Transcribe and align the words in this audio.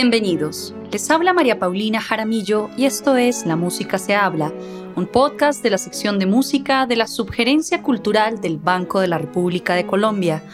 Bienvenidos. 0.00 0.72
Les 0.92 1.10
habla 1.10 1.32
María 1.32 1.58
Paulina 1.58 2.00
Jaramillo 2.00 2.70
y 2.76 2.84
esto 2.84 3.16
es 3.16 3.44
La 3.46 3.56
Música 3.56 3.98
se 3.98 4.14
habla, 4.14 4.52
un 4.94 5.08
podcast 5.08 5.60
de 5.60 5.70
la 5.70 5.78
sección 5.78 6.20
de 6.20 6.26
música 6.26 6.86
de 6.86 6.94
la 6.94 7.08
Subgerencia 7.08 7.82
Cultural 7.82 8.40
del 8.40 8.58
Banco 8.58 9.00
de 9.00 9.08
la 9.08 9.18
República 9.18 9.74
de 9.74 9.86
Colombia. 9.86 10.44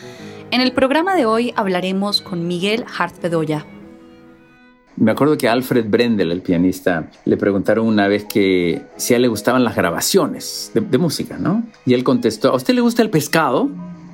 En 0.50 0.62
el 0.62 0.72
programa 0.72 1.14
de 1.14 1.26
hoy 1.26 1.52
hablaremos 1.56 2.22
con 2.22 2.48
Miguel 2.48 2.86
Hart 2.98 3.20
Bedoya. 3.20 3.66
Me 4.96 5.10
acuerdo 5.10 5.36
que 5.36 5.46
Alfred 5.46 5.90
Brendel, 5.90 6.32
el 6.32 6.40
pianista, 6.40 7.10
le 7.26 7.36
preguntaron 7.36 7.86
una 7.86 8.08
vez 8.08 8.24
que 8.24 8.80
si 8.96 9.12
a 9.12 9.16
él 9.16 9.22
le 9.24 9.28
gustaban 9.28 9.62
las 9.62 9.76
grabaciones 9.76 10.70
de, 10.72 10.80
de 10.80 10.96
música, 10.96 11.36
¿no? 11.36 11.64
Y 11.84 11.92
él 11.92 12.02
contestó, 12.02 12.48
¿a 12.52 12.56
usted 12.56 12.72
le 12.72 12.80
gusta 12.80 13.02
el 13.02 13.10
pescado? 13.10 13.68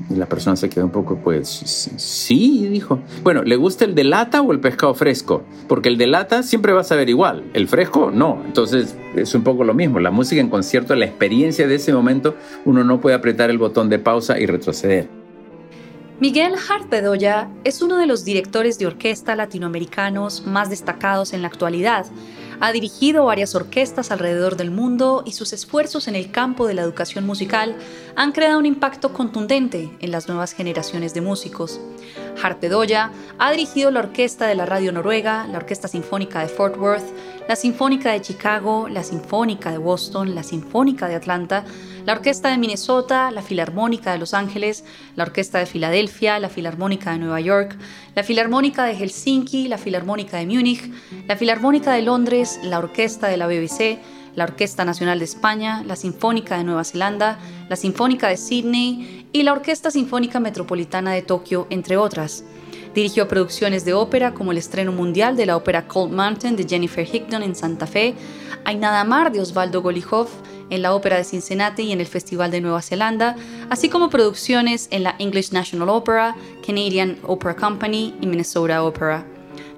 Y 0.09 0.15
la 0.15 0.27
persona 0.27 0.57
se 0.57 0.69
quedó 0.69 0.87
un 0.87 0.91
poco, 0.91 1.17
pues, 1.17 1.49
sí, 1.49 2.67
dijo. 2.69 3.01
Bueno, 3.23 3.43
¿le 3.43 3.57
gusta 3.57 3.85
el 3.85 3.95
de 3.95 4.05
lata 4.05 4.41
o 4.41 4.53
el 4.53 4.61
pescado 4.61 4.95
fresco? 4.95 5.43
Porque 5.69 5.89
el 5.89 5.99
de 5.99 6.07
lata 6.07 6.43
siempre 6.43 6.73
va 6.73 6.81
a 6.81 6.85
saber 6.85 7.09
igual, 7.09 7.45
el 7.53 7.69
fresco 7.69 8.11
no. 8.13 8.43
Entonces 8.45 8.97
es 9.15 9.35
un 9.35 9.43
poco 9.43 9.65
lo 9.65 9.75
mismo. 9.75 10.01
La 10.01 10.11
música 10.11 10.41
en 10.41 10.49
concierto, 10.49 10.95
la 10.95 11.05
experiencia 11.05 11.69
de 11.69 11.75
ese 11.75 11.93
momento, 11.93 12.35
uno 12.65 12.83
no 12.85 13.01
puede 13.01 13.17
apretar 13.17 13.51
el 13.51 13.59
botón 13.59 13.89
de 13.89 13.99
pausa 13.99 14.39
y 14.39 14.47
retroceder. 14.47 15.09
Miguel 16.21 16.53
Hart 16.69 16.91
Bedoya 16.91 17.49
es 17.65 17.81
uno 17.81 17.97
de 17.97 18.07
los 18.07 18.27
directores 18.27 18.79
de 18.79 18.87
orquesta 18.87 19.35
latinoamericanos 19.37 20.47
más 20.47 20.69
destacados 20.69 21.33
en 21.33 21.41
la 21.41 21.49
actualidad 21.49 22.05
ha 22.61 22.73
dirigido 22.73 23.25
varias 23.25 23.55
orquestas 23.55 24.11
alrededor 24.11 24.57
del 24.57 24.71
mundo 24.71 25.23
y 25.27 25.33
sus 25.33 25.53
esfuerzos 25.53 26.09
en 26.09 26.15
el 26.15 26.31
campo 26.31 26.67
de 26.67 26.75
la 26.75 26.83
educación 26.83 27.27
musical 27.27 27.75
han 28.17 28.33
creado 28.33 28.59
un 28.59 28.67
impacto 28.67 29.13
contundente 29.13 29.91
en 30.01 30.11
las 30.11 30.29
nuevas 30.29 30.53
generaciones 30.53 31.15
de 31.15 31.23
músicos. 31.23 31.81
Bedoya 32.61 33.11
ha 33.39 33.51
dirigido 33.51 33.91
la 33.91 34.01
orquesta 34.01 34.47
de 34.47 34.55
la 34.55 34.67
Radio 34.67 34.93
Noruega, 34.93 35.47
la 35.47 35.59
Orquesta 35.59 35.89
Sinfónica 35.89 36.41
de 36.41 36.49
Fort 36.49 36.77
Worth, 36.77 37.05
la 37.51 37.57
Sinfónica 37.57 38.13
de 38.13 38.21
Chicago, 38.21 38.89
la 38.89 39.03
Sinfónica 39.03 39.73
de 39.73 39.79
Boston, 39.79 40.37
la 40.37 40.45
Sinfónica 40.45 41.09
de 41.09 41.17
Atlanta, 41.17 41.65
la 42.07 42.13
Orquesta 42.13 42.49
de 42.49 42.59
Minnesota, 42.59 43.33
la 43.33 43.43
Filarmónica 43.43 44.13
de 44.13 44.19
Los 44.19 44.35
Ángeles, 44.35 44.85
la 45.17 45.25
Orquesta 45.25 45.59
de 45.59 45.67
Filadelfia, 45.67 46.39
la 46.39 46.49
Filarmónica 46.49 47.11
de 47.11 47.19
Nueva 47.19 47.41
York, 47.41 47.77
la 48.15 48.23
Filarmónica 48.23 48.85
de 48.85 48.95
Helsinki, 48.95 49.67
la 49.67 49.79
Filarmónica 49.79 50.37
de 50.37 50.47
Múnich, 50.47 50.93
la 51.27 51.35
Filarmónica 51.35 51.93
de 51.93 52.03
Londres, 52.03 52.61
la 52.63 52.79
Orquesta 52.79 53.27
de 53.27 53.37
la 53.37 53.49
BBC, 53.49 53.99
la 54.37 54.45
Orquesta 54.45 54.85
Nacional 54.85 55.19
de 55.19 55.25
España, 55.25 55.83
la 55.85 55.97
Sinfónica 55.97 56.57
de 56.57 56.63
Nueva 56.63 56.85
Zelanda, 56.85 57.41
la 57.69 57.75
Sinfónica 57.75 58.29
de 58.29 58.37
Sydney 58.37 59.27
y 59.33 59.43
la 59.43 59.55
Orquesta 59.55 59.91
Sinfónica 59.91 60.39
Metropolitana 60.39 61.11
de 61.11 61.23
Tokio, 61.23 61.67
entre 61.71 61.97
otras. 61.97 62.45
Dirigió 62.95 63.29
producciones 63.29 63.85
de 63.85 63.95
ópera 63.95 64.35
como 64.35 64.53
el 64.53 64.59
estreno 64.59 64.91
mundial 64.91 65.37
de 65.37 65.47
la 65.47 65.57
ópera 65.57 65.87
Cold 65.87 66.13
Mountain 66.13 66.57
de 66.57 66.67
Jennifer 66.69 67.07
Higdon 67.07 67.43
en 67.43 67.55
Santa 67.55 67.87
Fe, 67.87 68.15
Hay 68.65 68.77
nada 68.77 69.05
mar 69.05 69.33
de 69.33 69.41
Osvaldo 69.41 69.81
Golijov 69.81 70.29
en 70.71 70.83
la 70.83 70.95
Ópera 70.95 71.17
de 71.17 71.25
Cincinnati 71.25 71.83
y 71.83 71.93
en 71.93 72.01
el 72.01 72.07
Festival 72.07 72.51
de 72.51 72.61
Nueva 72.61 72.83
Zelanda, 72.83 73.37
así 73.71 73.89
como 73.89 74.11
producciones 74.11 74.89
en 74.91 75.03
la 75.03 75.17
English 75.19 75.53
National 75.53 75.89
Opera, 75.89 76.37
Canadian 76.67 77.19
Opera 77.27 77.57
Company 77.57 78.15
y 78.21 78.27
Minnesota 78.27 78.83
Opera. 78.83 79.27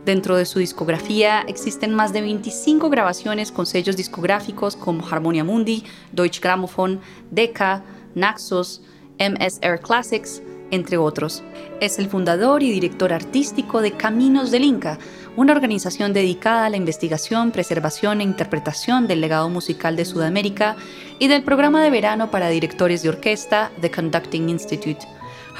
Dentro 0.04 0.36
de 0.36 0.46
su 0.46 0.58
discografía 0.58 1.42
existen 1.46 1.94
más 1.94 2.12
de 2.12 2.22
25 2.22 2.90
grabaciones 2.90 3.52
con 3.52 3.66
sellos 3.66 3.96
discográficos 3.96 4.74
como 4.74 5.06
Harmonia 5.06 5.44
Mundi, 5.44 5.84
Deutsche 6.10 6.40
Grammophon, 6.40 7.00
Decca, 7.30 7.84
Naxos, 8.14 8.82
MSR 9.18 9.80
Classics, 9.80 10.42
entre 10.72 10.96
otros. 10.96 11.44
Es 11.80 12.00
el 12.00 12.08
fundador 12.08 12.64
y 12.64 12.72
director 12.72 13.12
artístico 13.12 13.80
de 13.80 13.92
Caminos 13.92 14.50
del 14.50 14.64
Inca, 14.64 14.98
una 15.36 15.52
organización 15.52 16.12
dedicada 16.12 16.66
a 16.66 16.70
la 16.70 16.76
investigación, 16.76 17.52
preservación 17.52 18.20
e 18.20 18.24
interpretación 18.24 19.06
del 19.06 19.20
legado 19.20 19.48
musical 19.48 19.94
de 19.94 20.04
Sudamérica 20.04 20.74
y 21.20 21.28
del 21.28 21.44
programa 21.44 21.84
de 21.84 21.90
verano 21.90 22.30
para 22.30 22.48
directores 22.48 23.02
de 23.02 23.10
orquesta 23.10 23.70
The 23.80 23.90
Conducting 23.90 24.48
Institute. 24.48 25.06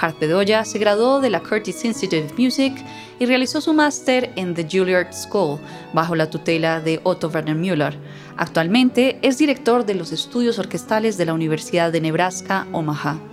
Hart 0.00 0.18
Bedoya 0.18 0.64
se 0.64 0.78
graduó 0.78 1.20
de 1.20 1.30
la 1.30 1.40
Curtis 1.40 1.84
Institute 1.84 2.24
of 2.24 2.38
Music 2.38 2.72
y 3.18 3.26
realizó 3.26 3.60
su 3.60 3.74
máster 3.74 4.32
en 4.36 4.54
The 4.54 4.66
Juilliard 4.70 5.12
School 5.12 5.60
bajo 5.92 6.14
la 6.14 6.30
tutela 6.30 6.80
de 6.80 7.00
Otto 7.02 7.28
Werner 7.28 7.54
Müller. 7.54 7.98
Actualmente 8.38 9.18
es 9.20 9.36
director 9.36 9.84
de 9.84 9.94
los 9.94 10.10
estudios 10.12 10.58
orquestales 10.58 11.18
de 11.18 11.26
la 11.26 11.34
Universidad 11.34 11.92
de 11.92 12.00
Nebraska, 12.00 12.66
Omaha. 12.72 13.31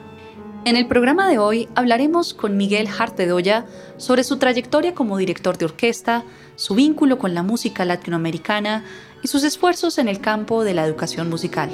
En 0.66 0.76
el 0.76 0.88
programa 0.88 1.30
de 1.30 1.38
hoy 1.38 1.70
hablaremos 1.74 2.34
con 2.34 2.58
Miguel 2.58 2.88
Hart 2.88 3.18
Bedoya 3.18 3.66
sobre 3.96 4.26
su 4.26 4.38
trayectoria 4.38 4.94
como 4.94 5.18
director 5.18 5.58
de 5.58 5.66
orquesta, 5.66 6.26
su 6.56 6.76
vínculo 6.76 7.18
con 7.18 7.34
la 7.34 7.44
música 7.44 7.86
latinoamericana 7.86 8.84
y 9.24 9.30
sus 9.30 9.46
esfuerzos 9.46 9.98
en 9.98 10.10
el 10.10 10.20
campo 10.20 10.66
de 10.66 10.74
la 10.74 10.86
educación 10.86 11.30
musical. 11.30 11.70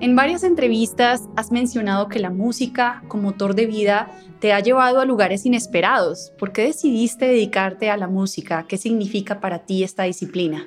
En 0.00 0.16
varias 0.16 0.44
entrevistas 0.44 1.28
has 1.36 1.52
mencionado 1.52 2.08
que 2.08 2.20
la 2.20 2.30
música 2.30 3.02
como 3.06 3.24
motor 3.24 3.54
de 3.54 3.66
vida 3.66 4.10
te 4.40 4.54
ha 4.54 4.60
llevado 4.60 4.98
a 4.98 5.04
lugares 5.04 5.44
inesperados. 5.44 6.32
¿Por 6.38 6.52
qué 6.52 6.62
decidiste 6.62 7.26
dedicarte 7.26 7.90
a 7.90 7.98
la 7.98 8.08
música? 8.08 8.64
¿Qué 8.66 8.78
significa 8.78 9.40
para 9.40 9.60
ti 9.66 9.84
esta 9.84 10.04
disciplina? 10.04 10.66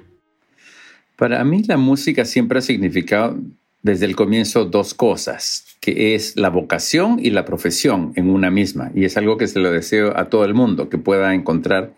Para 1.16 1.44
mí 1.44 1.64
la 1.64 1.78
música 1.78 2.26
siempre 2.26 2.60
ha 2.60 2.62
significado 2.62 3.38
desde 3.82 4.06
el 4.06 4.16
comienzo 4.16 4.66
dos 4.66 4.94
cosas, 4.94 5.78
que 5.80 6.16
es 6.16 6.36
la 6.36 6.50
vocación 6.50 7.20
y 7.22 7.30
la 7.30 7.46
profesión 7.46 8.12
en 8.16 8.30
una 8.30 8.52
misma. 8.52 8.92
Y 8.94 9.06
es 9.06 9.18
algo 9.18 9.38
que 9.38 9.48
se 9.48 9.60
lo 9.60 9.72
deseo 9.72 10.18
a 10.18 10.30
todo 10.30 10.46
el 10.46 10.54
mundo, 10.54 10.90
que 10.90 10.98
pueda 10.98 11.34
encontrar 11.34 11.94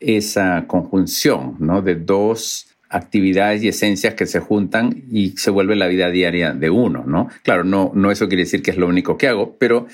esa 0.00 0.64
conjunción 0.66 1.56
¿no? 1.58 1.82
de 1.82 1.94
dos 1.96 2.68
actividades 2.88 3.62
y 3.62 3.68
esencias 3.68 4.14
que 4.14 4.26
se 4.26 4.40
juntan 4.40 5.04
y 5.10 5.30
se 5.30 5.50
vuelve 5.50 5.74
la 5.74 5.88
vida 5.88 6.10
diaria 6.10 6.52
de 6.52 6.70
uno, 6.70 7.04
¿no? 7.04 7.28
Claro, 7.42 7.64
no, 7.64 7.90
no 7.94 8.12
eso 8.12 8.28
quiere 8.28 8.44
decir 8.44 8.62
que 8.62 8.70
es 8.70 8.76
lo 8.76 8.86
único 8.86 9.18
que 9.18 9.26
hago, 9.26 9.56
pero 9.58 9.88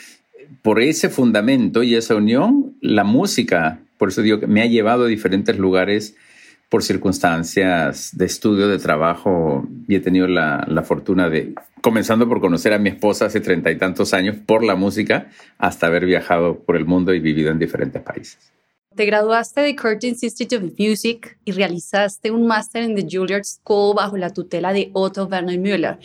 por 0.61 0.81
ese 0.81 1.09
fundamento 1.09 1.83
y 1.83 1.95
esa 1.95 2.15
unión, 2.17 2.77
la 2.83 3.05
música, 3.05 3.81
por 3.97 4.11
eso 4.11 4.21
digo 4.21 4.39
que 4.41 4.47
me 4.47 4.61
ha 4.61 4.67
llevado 4.67 5.05
a 5.05 5.09
diferentes 5.09 5.59
lugares 5.59 6.15
por 6.71 6.83
circunstancias 6.83 8.17
de 8.17 8.25
estudio, 8.25 8.69
de 8.69 8.79
trabajo, 8.79 9.69
y 9.87 9.97
he 9.97 10.01
tenido 10.01 10.27
la, 10.27 10.65
la 10.69 10.83
fortuna 10.83 11.29
de, 11.29 11.53
comenzando 11.83 12.29
por 12.29 12.41
conocer 12.41 12.73
a 12.73 12.79
mi 12.79 12.89
esposa 12.89 13.27
hace 13.27 13.41
treinta 13.41 13.71
y 13.71 13.77
tantos 13.77 14.15
años 14.15 14.37
por 14.47 14.65
la 14.65 14.77
música, 14.77 15.29
hasta 15.59 15.89
haber 15.89 16.07
viajado 16.07 16.61
por 16.61 16.77
el 16.77 16.87
mundo 16.87 17.13
y 17.13 17.19
vivido 17.19 17.51
en 17.51 17.59
diferentes 17.59 18.01
países. 18.01 18.53
Te 18.95 19.05
graduaste 19.05 19.61
de 19.61 19.77
Curtis 19.77 20.23
Institute 20.23 20.57
of 20.57 20.73
Music 20.79 21.39
y 21.45 21.53
realizaste 21.53 22.31
un 22.33 22.47
máster 22.47 22.83
en 22.83 22.97
The 22.97 23.07
Juilliard 23.09 23.45
School 23.45 23.95
bajo 23.97 24.17
la 24.17 24.33
tutela 24.33 24.73
de 24.73 24.91
Otto 24.93 25.27
Werner 25.27 25.59
Müller. 25.59 25.99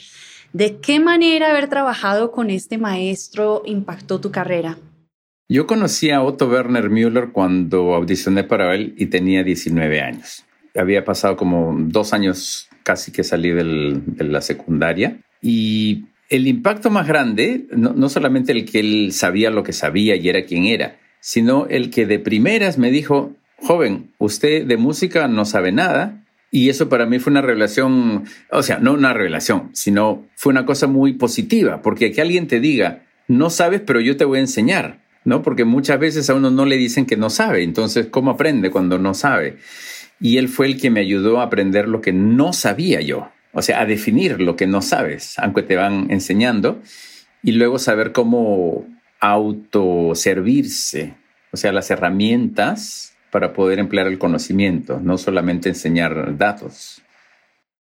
¿De 0.53 0.77
qué 0.77 0.99
manera 0.99 1.49
haber 1.49 1.67
trabajado 1.67 2.31
con 2.31 2.49
este 2.49 2.77
maestro 2.77 3.63
impactó 3.65 4.21
tu 4.21 4.31
carrera? 4.31 4.77
Yo 5.49 5.67
conocí 5.67 6.11
a 6.11 6.21
Otto 6.21 6.47
Werner 6.47 6.89
Müller 6.89 7.31
cuando 7.31 7.95
audicioné 7.95 8.43
para 8.43 8.73
él 8.73 8.93
y 8.97 9.07
tenía 9.07 9.43
19 9.43 10.01
años. 10.01 10.44
Había 10.75 11.05
pasado 11.05 11.37
como 11.37 11.75
dos 11.77 12.13
años 12.13 12.69
casi 12.83 13.11
que 13.11 13.23
salí 13.23 13.51
de 13.51 14.23
la 14.23 14.41
secundaria 14.41 15.17
y 15.41 16.05
el 16.29 16.47
impacto 16.47 16.89
más 16.89 17.07
grande, 17.07 17.67
no, 17.71 17.93
no 17.93 18.09
solamente 18.09 18.51
el 18.51 18.65
que 18.65 18.79
él 18.79 19.11
sabía 19.11 19.49
lo 19.49 19.63
que 19.63 19.73
sabía 19.73 20.15
y 20.15 20.27
era 20.27 20.45
quien 20.45 20.65
era, 20.65 20.97
sino 21.19 21.67
el 21.67 21.89
que 21.89 22.05
de 22.05 22.19
primeras 22.19 22.77
me 22.77 22.91
dijo, 22.91 23.35
joven, 23.57 24.11
usted 24.17 24.65
de 24.65 24.77
música 24.77 25.27
no 25.27 25.45
sabe 25.45 25.71
nada. 25.71 26.21
Y 26.51 26.69
eso 26.69 26.87
para 26.87 27.05
mí 27.05 27.19
fue 27.19 27.31
una 27.31 27.41
revelación, 27.41 28.23
o 28.49 28.63
sea, 28.63 28.77
no 28.79 28.93
una 28.93 29.13
revelación, 29.13 29.71
sino 29.73 30.25
fue 30.35 30.51
una 30.51 30.65
cosa 30.65 30.87
muy 30.87 31.13
positiva, 31.13 31.81
porque 31.81 32.11
que 32.11 32.21
alguien 32.21 32.47
te 32.47 32.61
diga, 32.61 33.03
no 33.27 33.49
sabes, 33.49 33.81
pero 33.81 33.99
yo 33.99 34.15
te 34.15 34.23
voy 34.23 34.37
a 34.37 34.41
enseñar, 34.41 35.03
¿no? 35.25 35.41
Porque 35.41 35.65
muchas 35.65 35.99
veces 35.99 36.29
a 36.29 36.33
uno 36.33 36.51
no 36.51 36.65
le 36.65 36.77
dicen 36.77 37.05
que 37.05 37.17
no 37.17 37.29
sabe, 37.29 37.63
entonces, 37.63 38.07
¿cómo 38.07 38.31
aprende 38.31 38.71
cuando 38.71 38.99
no 38.99 39.13
sabe? 39.13 39.57
Y 40.19 40.37
él 40.37 40.47
fue 40.47 40.67
el 40.67 40.79
que 40.79 40.89
me 40.89 41.01
ayudó 41.01 41.39
a 41.39 41.43
aprender 41.43 41.87
lo 41.87 42.01
que 42.01 42.13
no 42.13 42.53
sabía 42.53 43.01
yo, 43.01 43.29
o 43.53 43.61
sea, 43.61 43.81
a 43.81 43.85
definir 43.85 44.41
lo 44.41 44.55
que 44.55 44.67
no 44.67 44.81
sabes, 44.81 45.37
aunque 45.39 45.63
te 45.63 45.75
van 45.75 46.11
enseñando, 46.11 46.81
y 47.43 47.51
luego 47.51 47.79
saber 47.79 48.11
cómo 48.11 48.85
autoservirse, 49.19 51.15
o 51.51 51.57
sea, 51.57 51.71
las 51.71 51.89
herramientas 51.91 53.15
para 53.31 53.53
poder 53.53 53.79
emplear 53.79 54.07
el 54.07 54.17
conocimiento, 54.17 54.99
no 55.01 55.17
solamente 55.17 55.69
enseñar 55.69 56.37
datos. 56.37 57.01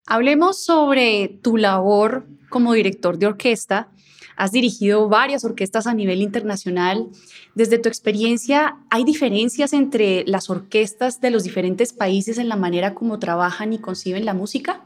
Hablemos 0.06 0.62
sobre 0.62 1.38
tu 1.42 1.56
labor 1.56 2.26
como 2.50 2.74
director 2.74 3.18
de 3.18 3.26
orquesta. 3.26 3.88
Has 4.36 4.52
dirigido 4.52 5.08
varias 5.08 5.44
orquestas 5.44 5.86
a 5.86 5.94
nivel 5.94 6.22
internacional. 6.22 7.08
Desde 7.54 7.78
tu 7.78 7.88
experiencia, 7.88 8.76
¿hay 8.90 9.04
diferencias 9.04 9.72
entre 9.72 10.24
las 10.26 10.50
orquestas 10.50 11.20
de 11.20 11.30
los 11.30 11.44
diferentes 11.44 11.92
países 11.92 12.38
en 12.38 12.48
la 12.48 12.56
manera 12.56 12.94
como 12.94 13.18
trabajan 13.18 13.72
y 13.72 13.78
conciben 13.78 14.24
la 14.24 14.34
música? 14.34 14.82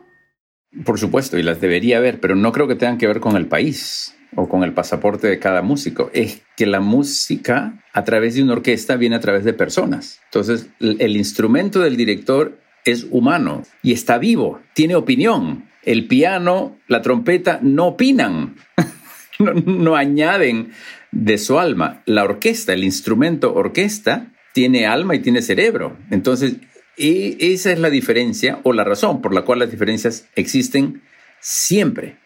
Por 0.84 0.98
supuesto, 0.98 1.38
y 1.38 1.42
las 1.42 1.60
debería 1.60 1.98
haber, 1.98 2.20
pero 2.20 2.36
no 2.36 2.52
creo 2.52 2.68
que 2.68 2.74
tengan 2.74 2.98
que 2.98 3.06
ver 3.06 3.20
con 3.20 3.36
el 3.36 3.46
país 3.46 4.14
o 4.36 4.48
con 4.48 4.62
el 4.62 4.74
pasaporte 4.74 5.26
de 5.26 5.38
cada 5.38 5.62
músico, 5.62 6.10
es 6.12 6.42
que 6.56 6.66
la 6.66 6.80
música 6.80 7.82
a 7.94 8.04
través 8.04 8.34
de 8.34 8.42
una 8.42 8.52
orquesta 8.52 8.96
viene 8.96 9.16
a 9.16 9.20
través 9.20 9.44
de 9.44 9.54
personas. 9.54 10.20
Entonces, 10.24 10.68
el 10.80 11.16
instrumento 11.16 11.80
del 11.80 11.96
director 11.96 12.60
es 12.84 13.06
humano 13.10 13.62
y 13.82 13.92
está 13.92 14.18
vivo, 14.18 14.60
tiene 14.74 14.94
opinión. 14.94 15.68
El 15.82 16.06
piano, 16.06 16.76
la 16.86 17.00
trompeta 17.00 17.60
no 17.62 17.86
opinan, 17.86 18.56
no, 19.38 19.96
añaden 19.96 20.72
de 21.12 21.38
su 21.38 21.58
alma. 21.58 22.02
La 22.06 22.24
orquesta, 22.24 22.72
el 22.72 22.84
instrumento 22.84 23.54
orquesta, 23.54 24.32
tiene 24.52 24.86
alma 24.86 25.14
y 25.14 25.20
tiene 25.20 25.42
cerebro. 25.42 25.96
Entonces, 26.10 26.56
esa 26.96 27.72
es 27.72 27.78
la 27.78 27.90
diferencia 27.90 28.60
o 28.64 28.72
la 28.72 28.84
razón 28.84 29.22
por 29.22 29.32
la 29.32 29.42
cual 29.42 29.60
las 29.60 29.70
diferencias 29.70 30.26
existen 30.34 31.02
siempre. 31.40 32.16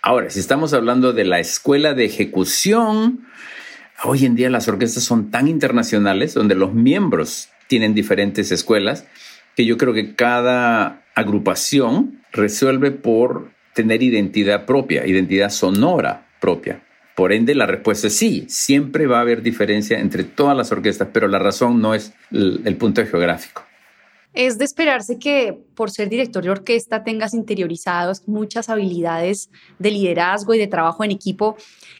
Ahora, 0.00 0.30
si 0.30 0.40
estamos 0.40 0.72
hablando 0.72 1.12
de 1.12 1.24
la 1.24 1.38
escuela 1.38 1.94
de 1.94 2.06
ejecución, 2.06 3.26
hoy 4.02 4.24
en 4.24 4.34
día 4.34 4.50
las 4.50 4.68
orquestas 4.68 5.04
son 5.04 5.30
tan 5.30 5.48
internacionales, 5.48 6.34
donde 6.34 6.54
los 6.54 6.72
miembros 6.72 7.50
tienen 7.68 7.94
diferentes 7.94 8.50
escuelas, 8.50 9.06
que 9.54 9.66
yo 9.66 9.76
creo 9.76 9.92
que 9.92 10.14
cada 10.14 11.04
agrupación 11.14 12.22
resuelve 12.32 12.90
por 12.90 13.50
tener 13.74 14.02
identidad 14.02 14.64
propia, 14.64 15.06
identidad 15.06 15.50
sonora 15.50 16.26
propia. 16.42 16.82
Por 17.14 17.32
ende, 17.32 17.54
la 17.54 17.66
respuesta 17.66 18.08
es 18.08 18.16
sí, 18.16 18.46
siempre 18.48 19.06
va 19.06 19.18
a 19.18 19.20
haber 19.20 19.42
diferencia 19.42 20.00
entre 20.00 20.24
todas 20.24 20.56
las 20.56 20.72
orquestas, 20.72 21.08
pero 21.12 21.28
la 21.28 21.38
razón 21.38 21.80
no 21.80 21.94
es 21.94 22.12
el, 22.32 22.76
punto 22.76 23.06
geográfico. 23.06 23.62
Es 24.34 24.58
de 24.58 24.64
esperarse 24.64 25.18
que 25.18 25.56
por 25.74 25.90
ser 25.90 26.08
director 26.08 26.42
de 26.42 26.50
orquesta 26.50 27.04
tengas 27.04 27.32
interiorizados 27.32 28.26
muchas 28.26 28.70
habilidades 28.70 29.50
de 29.78 29.90
liderazgo 29.90 30.54
y 30.54 30.58
de 30.58 30.66
trabajo 30.66 31.04
en 31.04 31.10
equipo. 31.12 31.56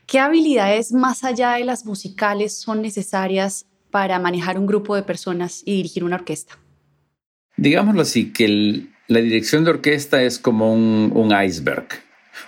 ¿Qué 0.06 0.18
habilidades 0.18 0.92
más 0.92 1.24
allá 1.24 1.52
de 1.52 1.64
las 1.64 1.84
musicales 1.84 2.58
son 2.58 2.82
necesarias 2.82 3.66
para 3.90 4.18
manejar 4.18 4.58
un 4.58 4.66
grupo 4.66 4.96
de 4.96 5.02
personas 5.02 5.62
y 5.64 5.76
dirigir 5.76 6.02
una 6.04 6.16
orquesta? 6.16 6.58
Digámoslo 7.58 8.00
así, 8.00 8.32
que 8.32 8.88
la 9.08 9.20
dirección 9.20 9.64
de 9.64 9.70
orquesta 9.70 10.22
es 10.22 10.38
como 10.38 10.72
un, 10.72 11.32
iceberg 11.44 11.86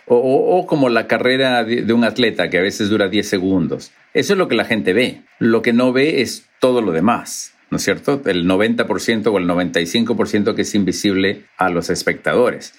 o, 0.07 0.67
como 0.67 0.89
la 0.89 1.07
carrera 1.07 1.65
de, 1.65 1.93
un 1.93 2.05
atleta 2.05 2.51
que 2.51 2.59
a 2.59 2.63
veces 2.63 2.91
dura 2.91 3.09
10 3.09 3.29
segundos. 3.29 3.93
Eso 4.13 4.35
es 4.35 4.39
lo 4.39 4.49
que 4.49 4.55
la 4.55 4.65
gente 4.65 4.93
ve. 4.93 5.23
Lo 5.39 5.63
que 5.63 5.73
no 5.73 5.93
ve 5.93 6.21
es 6.23 6.47
todo 6.61 6.81
lo 6.81 6.93
demás. 6.93 7.55
¿no 7.71 7.79
es 7.79 7.83
cierto? 7.83 8.23
El 8.27 8.47
90% 8.47 9.27
o 9.33 9.39
el 9.39 9.49
95% 9.49 10.55
que 10.55 10.63
es 10.63 10.75
invisible 10.77 11.45
a 11.57 11.71
los 11.71 11.91
espectadores. 11.91 12.73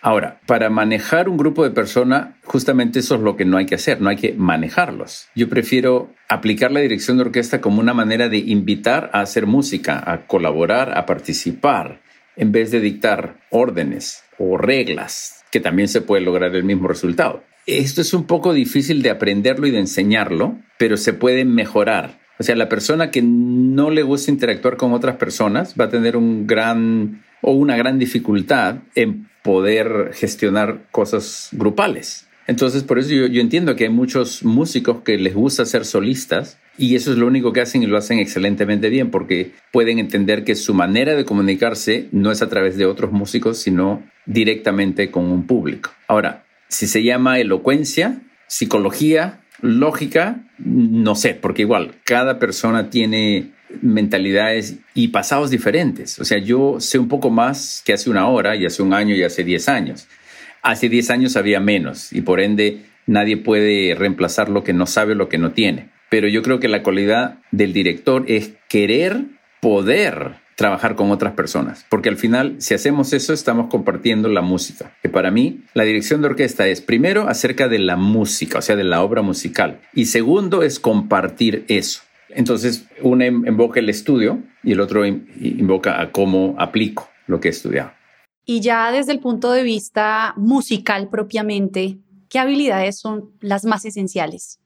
Ahora, 0.00 0.38
para 0.46 0.68
manejar 0.68 1.30
un 1.30 1.38
grupo 1.38 1.64
de 1.64 1.70
personas, 1.70 2.34
justamente 2.44 2.98
eso 2.98 3.14
es 3.14 3.22
lo 3.22 3.36
que 3.36 3.46
no 3.46 3.56
hay 3.56 3.64
que 3.64 3.74
hacer, 3.74 4.02
no 4.02 4.10
hay 4.10 4.16
que 4.16 4.34
manejarlos. 4.34 5.28
Yo 5.34 5.48
prefiero 5.48 6.12
aplicar 6.28 6.70
la 6.72 6.80
dirección 6.80 7.16
de 7.16 7.22
orquesta 7.22 7.62
como 7.62 7.80
una 7.80 7.94
manera 7.94 8.28
de 8.28 8.36
invitar 8.36 9.10
a 9.14 9.22
hacer 9.22 9.46
música, 9.46 10.02
a 10.06 10.26
colaborar, 10.26 10.96
a 10.96 11.06
participar, 11.06 12.02
en 12.36 12.52
vez 12.52 12.70
de 12.70 12.80
dictar 12.80 13.36
órdenes 13.50 14.24
o 14.38 14.58
reglas, 14.58 15.43
que 15.54 15.60
también 15.60 15.86
se 15.86 16.00
puede 16.00 16.20
lograr 16.20 16.56
el 16.56 16.64
mismo 16.64 16.88
resultado. 16.88 17.44
Esto 17.64 18.00
es 18.00 18.12
un 18.12 18.26
poco 18.26 18.52
difícil 18.52 19.02
de 19.02 19.10
aprenderlo 19.10 19.68
y 19.68 19.70
de 19.70 19.78
enseñarlo, 19.78 20.58
pero 20.78 20.96
se 20.96 21.12
puede 21.12 21.44
mejorar. 21.44 22.18
O 22.40 22.42
sea, 22.42 22.56
la 22.56 22.68
persona 22.68 23.12
que 23.12 23.22
no 23.22 23.90
le 23.90 24.02
gusta 24.02 24.32
interactuar 24.32 24.76
con 24.76 24.92
otras 24.92 25.14
personas 25.14 25.76
va 25.80 25.84
a 25.84 25.90
tener 25.90 26.16
un 26.16 26.48
gran 26.48 27.22
o 27.40 27.52
una 27.52 27.76
gran 27.76 28.00
dificultad 28.00 28.78
en 28.96 29.28
poder 29.44 30.10
gestionar 30.14 30.86
cosas 30.90 31.50
grupales. 31.52 32.26
Entonces, 32.46 32.82
por 32.82 32.98
eso 32.98 33.10
yo, 33.10 33.40
entiendo 33.40 33.74
que 33.74 33.84
hay 33.84 33.90
muchos 33.90 34.44
músicos 34.44 35.02
que 35.02 35.16
les 35.18 35.34
gusta 35.34 35.64
ser 35.64 35.84
solistas 35.84 36.58
y 36.76 36.94
eso 36.94 37.12
es 37.12 37.18
lo 37.18 37.26
único 37.26 37.52
que 37.52 37.60
hacen 37.60 37.82
y 37.82 37.86
lo 37.86 37.96
hacen 37.96 38.18
excelentemente 38.18 38.88
bien 38.88 39.10
porque 39.10 39.52
pueden 39.72 39.98
entender 39.98 40.44
que 40.44 40.54
su 40.54 40.74
manera 40.74 41.14
de 41.14 41.24
comunicarse 41.24 42.08
no 42.12 42.30
es 42.32 42.42
a 42.42 42.48
través 42.48 42.76
de 42.76 42.86
otros 42.86 43.12
músicos, 43.12 43.58
sino 43.58 44.02
directamente 44.26 45.10
con 45.10 45.24
un 45.24 45.46
público. 45.46 45.90
Ahora, 46.06 46.44
si 46.68 46.86
se 46.86 47.02
llama 47.02 47.38
elocuencia, 47.38 48.20
psicología, 48.46 49.40
lógica, 49.62 50.44
no 50.58 51.14
sé, 51.14 51.34
porque 51.34 51.62
igual 51.62 51.92
cada 52.04 52.38
persona 52.38 52.90
tiene 52.90 53.52
mentalidades 53.80 54.76
y 54.94 55.08
pasados 55.08 55.50
diferentes. 55.50 56.18
O 56.18 56.24
sea, 56.24 56.38
yo 56.38 56.76
sé 56.80 56.98
un 56.98 57.08
poco 57.08 57.30
más 57.30 57.82
que 57.84 57.92
hace 57.92 58.10
una 58.10 58.28
hora 58.28 58.56
y 58.56 58.66
hace 58.66 58.82
un 58.82 58.92
año 58.92 59.14
y 59.14 59.22
hace 59.22 59.44
10 59.44 59.68
años. 59.68 60.06
Hace 60.64 60.88
10 60.88 61.10
años 61.10 61.36
había 61.36 61.60
menos 61.60 62.10
y 62.10 62.22
por 62.22 62.40
ende 62.40 62.86
nadie 63.06 63.36
puede 63.36 63.94
reemplazar 63.94 64.48
lo 64.48 64.64
que 64.64 64.72
no 64.72 64.86
sabe, 64.86 65.14
lo 65.14 65.28
que 65.28 65.36
no 65.36 65.52
tiene. 65.52 65.90
Pero 66.08 66.26
yo 66.26 66.40
creo 66.40 66.58
que 66.58 66.68
la 66.68 66.82
cualidad 66.82 67.36
del 67.50 67.74
director 67.74 68.24
es 68.28 68.54
querer 68.66 69.24
poder 69.60 70.36
trabajar 70.56 70.94
con 70.94 71.10
otras 71.10 71.34
personas, 71.34 71.84
porque 71.90 72.08
al 72.08 72.16
final, 72.16 72.54
si 72.58 72.72
hacemos 72.72 73.12
eso, 73.12 73.34
estamos 73.34 73.68
compartiendo 73.68 74.30
la 74.30 74.40
música, 74.40 74.96
que 75.02 75.10
para 75.10 75.30
mí 75.30 75.60
la 75.74 75.84
dirección 75.84 76.22
de 76.22 76.28
orquesta 76.28 76.66
es 76.66 76.80
primero 76.80 77.28
acerca 77.28 77.68
de 77.68 77.80
la 77.80 77.96
música, 77.96 78.60
o 78.60 78.62
sea, 78.62 78.76
de 78.76 78.84
la 78.84 79.02
obra 79.02 79.20
musical, 79.20 79.80
y 79.92 80.06
segundo 80.06 80.62
es 80.62 80.80
compartir 80.80 81.66
eso. 81.68 82.00
Entonces, 82.30 82.86
uno 83.02 83.22
invoca 83.26 83.80
el 83.80 83.90
estudio 83.90 84.42
y 84.62 84.72
el 84.72 84.80
otro 84.80 85.04
invoca 85.04 86.00
a 86.00 86.10
cómo 86.10 86.54
aplico 86.58 87.10
lo 87.26 87.38
que 87.40 87.48
he 87.48 87.50
estudiado. 87.50 87.92
Y 88.44 88.60
ya 88.60 88.90
desde 88.92 89.12
el 89.12 89.20
punto 89.20 89.52
de 89.52 89.62
vista 89.62 90.34
musical 90.36 91.08
propiamente, 91.08 91.98
¿qué 92.28 92.38
habilidades 92.38 92.98
son 92.98 93.32
las 93.40 93.64
más 93.64 93.84
esenciales? 93.84 94.60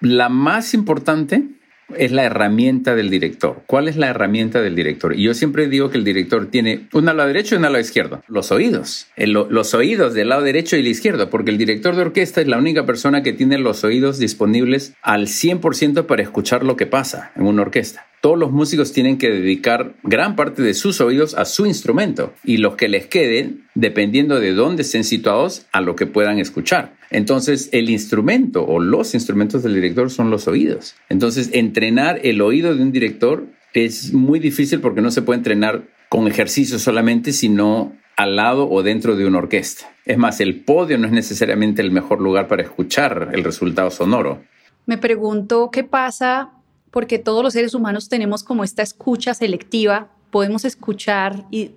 La 0.00 0.28
más 0.28 0.74
importante 0.74 1.48
es 1.96 2.12
la 2.12 2.24
herramienta 2.24 2.94
del 2.94 3.10
director. 3.10 3.62
¿Cuál 3.66 3.88
es 3.88 3.96
la 3.96 4.08
herramienta 4.08 4.60
del 4.60 4.74
director? 4.74 5.14
Y 5.16 5.24
yo 5.24 5.34
siempre 5.34 5.68
digo 5.68 5.90
que 5.90 5.98
el 5.98 6.04
director 6.04 6.46
tiene 6.46 6.88
un 6.92 7.04
lado 7.06 7.26
derecho 7.26 7.54
y 7.54 7.56
un 7.56 7.62
lado 7.62 7.78
izquierdo. 7.78 8.22
Los 8.28 8.52
oídos. 8.52 9.08
los 9.16 9.74
oídos 9.74 10.14
del 10.14 10.28
lado 10.28 10.42
derecho 10.42 10.76
y 10.76 10.80
el 10.80 10.88
izquierdo, 10.88 11.30
porque 11.30 11.50
el 11.50 11.58
director 11.58 11.94
de 11.96 12.02
orquesta 12.02 12.40
es 12.40 12.48
la 12.48 12.58
única 12.58 12.86
persona 12.86 13.22
que 13.22 13.32
tiene 13.32 13.58
los 13.58 13.84
oídos 13.84 14.18
disponibles 14.18 14.94
al 15.02 15.26
100% 15.26 16.06
para 16.06 16.22
escuchar 16.22 16.64
lo 16.64 16.76
que 16.76 16.86
pasa 16.86 17.32
en 17.36 17.46
una 17.46 17.62
orquesta 17.62 18.06
todos 18.22 18.38
los 18.38 18.52
músicos 18.52 18.92
tienen 18.92 19.18
que 19.18 19.30
dedicar 19.30 19.94
gran 20.04 20.36
parte 20.36 20.62
de 20.62 20.74
sus 20.74 21.00
oídos 21.00 21.34
a 21.34 21.44
su 21.44 21.66
instrumento 21.66 22.32
y 22.44 22.58
los 22.58 22.76
que 22.76 22.88
les 22.88 23.08
queden, 23.08 23.66
dependiendo 23.74 24.38
de 24.38 24.54
dónde 24.54 24.82
estén 24.82 25.02
situados, 25.02 25.66
a 25.72 25.80
lo 25.80 25.96
que 25.96 26.06
puedan 26.06 26.38
escuchar. 26.38 26.94
Entonces, 27.12 27.68
el 27.72 27.90
instrumento 27.90 28.64
o 28.64 28.80
los 28.80 29.14
instrumentos 29.14 29.62
del 29.62 29.74
director 29.74 30.10
son 30.10 30.30
los 30.30 30.48
oídos. 30.48 30.94
Entonces, 31.08 31.50
entrenar 31.52 32.20
el 32.24 32.40
oído 32.40 32.74
de 32.74 32.82
un 32.82 32.92
director 32.92 33.46
es 33.74 34.12
muy 34.12 34.38
difícil 34.38 34.80
porque 34.80 35.00
no 35.00 35.10
se 35.10 35.22
puede 35.22 35.38
entrenar 35.38 35.84
con 36.08 36.26
ejercicio 36.26 36.78
solamente, 36.78 37.32
sino 37.32 37.92
al 38.16 38.36
lado 38.36 38.68
o 38.68 38.82
dentro 38.82 39.16
de 39.16 39.26
una 39.26 39.38
orquesta. 39.38 39.90
Es 40.04 40.18
más, 40.18 40.40
el 40.40 40.60
podio 40.60 40.98
no 40.98 41.06
es 41.06 41.12
necesariamente 41.12 41.82
el 41.82 41.90
mejor 41.90 42.20
lugar 42.20 42.48
para 42.48 42.62
escuchar 42.62 43.30
el 43.32 43.44
resultado 43.44 43.90
sonoro. 43.90 44.42
Me 44.86 44.98
pregunto 44.98 45.70
qué 45.70 45.84
pasa 45.84 46.50
porque 46.90 47.18
todos 47.18 47.42
los 47.42 47.54
seres 47.54 47.74
humanos 47.74 48.08
tenemos 48.08 48.44
como 48.44 48.64
esta 48.64 48.82
escucha 48.82 49.32
selectiva, 49.32 50.10
podemos 50.30 50.64
escuchar 50.64 51.46
y 51.50 51.70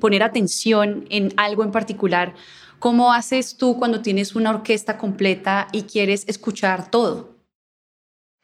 poner 0.00 0.22
atención 0.22 1.04
en 1.10 1.32
algo 1.36 1.64
en 1.64 1.70
particular. 1.70 2.34
¿Cómo 2.84 3.14
haces 3.14 3.56
tú 3.56 3.78
cuando 3.78 4.02
tienes 4.02 4.36
una 4.36 4.50
orquesta 4.50 4.98
completa 4.98 5.68
y 5.72 5.84
quieres 5.84 6.24
escuchar 6.28 6.90
todo? 6.90 7.34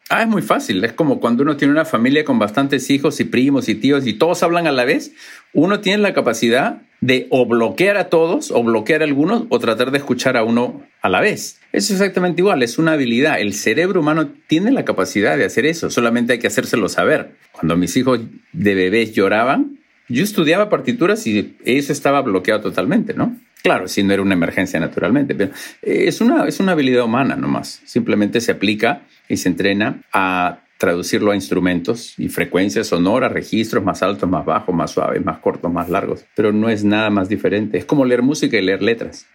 Ah, 0.09 0.23
es 0.23 0.29
muy 0.29 0.41
fácil. 0.41 0.83
Es 0.83 0.95
como 0.95 1.21
cuando 1.21 1.43
uno 1.43 1.59
tiene 1.59 1.73
una 1.73 1.85
familia 1.85 2.25
con 2.25 2.39
bastantes 2.39 2.89
hijos 2.89 3.21
y 3.21 3.25
primos 3.25 3.69
y 3.69 3.75
tíos 3.75 4.07
y 4.07 4.15
todos 4.15 4.43
hablan 4.43 4.67
a 4.67 4.73
la 4.73 4.87
vez. 4.87 5.13
Uno 5.53 5.81
tiene 5.81 6.03
la 6.03 6.15
capacidad 6.15 6.81
de 7.03 7.27
o 7.29 7.45
bloquear 7.45 7.99
a 7.99 8.09
todos 8.09 8.51
o 8.51 8.63
bloquear 8.63 9.03
a 9.03 9.05
algunos 9.05 9.45
o 9.51 9.59
tratar 9.59 9.91
de 9.91 9.99
escuchar 9.99 10.39
a 10.39 10.45
uno 10.45 10.87
a 11.03 11.11
la 11.11 11.21
vez. 11.21 11.61
Es 11.73 11.91
exactamente 11.91 12.41
igual, 12.41 12.63
es 12.63 12.79
una 12.79 12.93
habilidad. 12.93 13.39
El 13.41 13.53
cerebro 13.53 14.01
humano 14.01 14.31
tiene 14.47 14.71
la 14.71 14.87
capacidad 14.87 15.37
de 15.37 15.45
hacer 15.45 15.67
eso, 15.67 15.91
solamente 15.91 16.33
hay 16.33 16.39
que 16.39 16.47
hacérselo 16.47 16.89
saber. 16.89 17.37
Cuando 17.53 17.77
mis 17.77 17.95
hijos 17.99 18.21
de 18.55 18.75
bebés 18.75 19.13
lloraban, 19.13 19.81
yo 20.09 20.25
estudiaba 20.25 20.71
partituras 20.71 21.27
y 21.27 21.59
eso 21.67 21.93
estaba 21.93 22.23
bloqueado 22.23 22.63
totalmente, 22.63 23.13
¿no? 23.13 23.37
Claro, 23.63 23.89
si 23.89 24.03
no 24.03 24.13
era 24.13 24.23
una 24.23 24.35
emergencia 24.35 24.81
naturalmente, 24.81 25.35
pero 25.35 25.53
es 25.83 26.21
una, 26.21 26.47
es 26.47 26.61
una 26.61 26.73
habilidad 26.73 27.05
humana 27.05 27.37
nomás. 27.37 27.81
Simplemente 27.85 28.41
se 28.41 28.53
aplica 28.53 29.03
y 29.29 29.37
se 29.37 29.49
entrena 29.49 30.03
a 30.13 30.61
traducirlo 30.79 31.31
a 31.31 31.35
instrumentos 31.35 32.19
y 32.19 32.31
frecuencias 32.31 32.87
sonoras, 32.87 33.31
registros 33.31 33.85
más 33.85 34.03
altos, 34.03 34.29
más 34.29 34.47
bajos, 34.47 34.75
más 34.75 34.91
suaves, 34.91 35.23
más 35.23 35.39
cortos, 35.39 35.71
más 35.71 35.91
largos. 35.91 36.25
Pero 36.35 36.53
no 36.53 36.71
es 36.71 36.85
nada 36.85 37.11
más 37.11 37.29
diferente. 37.29 37.77
Es 37.77 37.85
como 37.85 38.07
leer 38.07 38.23
música 38.23 38.57
y 38.57 38.63
leer 38.63 38.81
letras. 38.81 39.27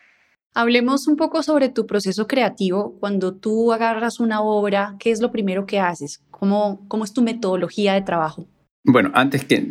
Hablemos 0.56 1.08
un 1.08 1.18
poco 1.18 1.44
sobre 1.44 1.70
tu 1.70 1.86
proceso 1.86 2.28
creativo. 2.28 2.98
Cuando 3.00 3.36
tú 3.36 3.74
agarras 3.74 4.20
una 4.20 4.42
obra, 4.42 4.96
¿qué 5.00 5.12
es 5.12 5.22
lo 5.22 5.32
primero 5.32 5.68
que 5.68 5.80
haces? 5.80 6.24
¿Cómo, 6.32 6.84
cómo 6.88 7.04
es 7.04 7.14
tu 7.14 7.22
metodología 7.22 7.94
de 7.94 8.02
trabajo? 8.02 8.48
Bueno, 8.84 9.12
antes 9.14 9.46
que 9.46 9.68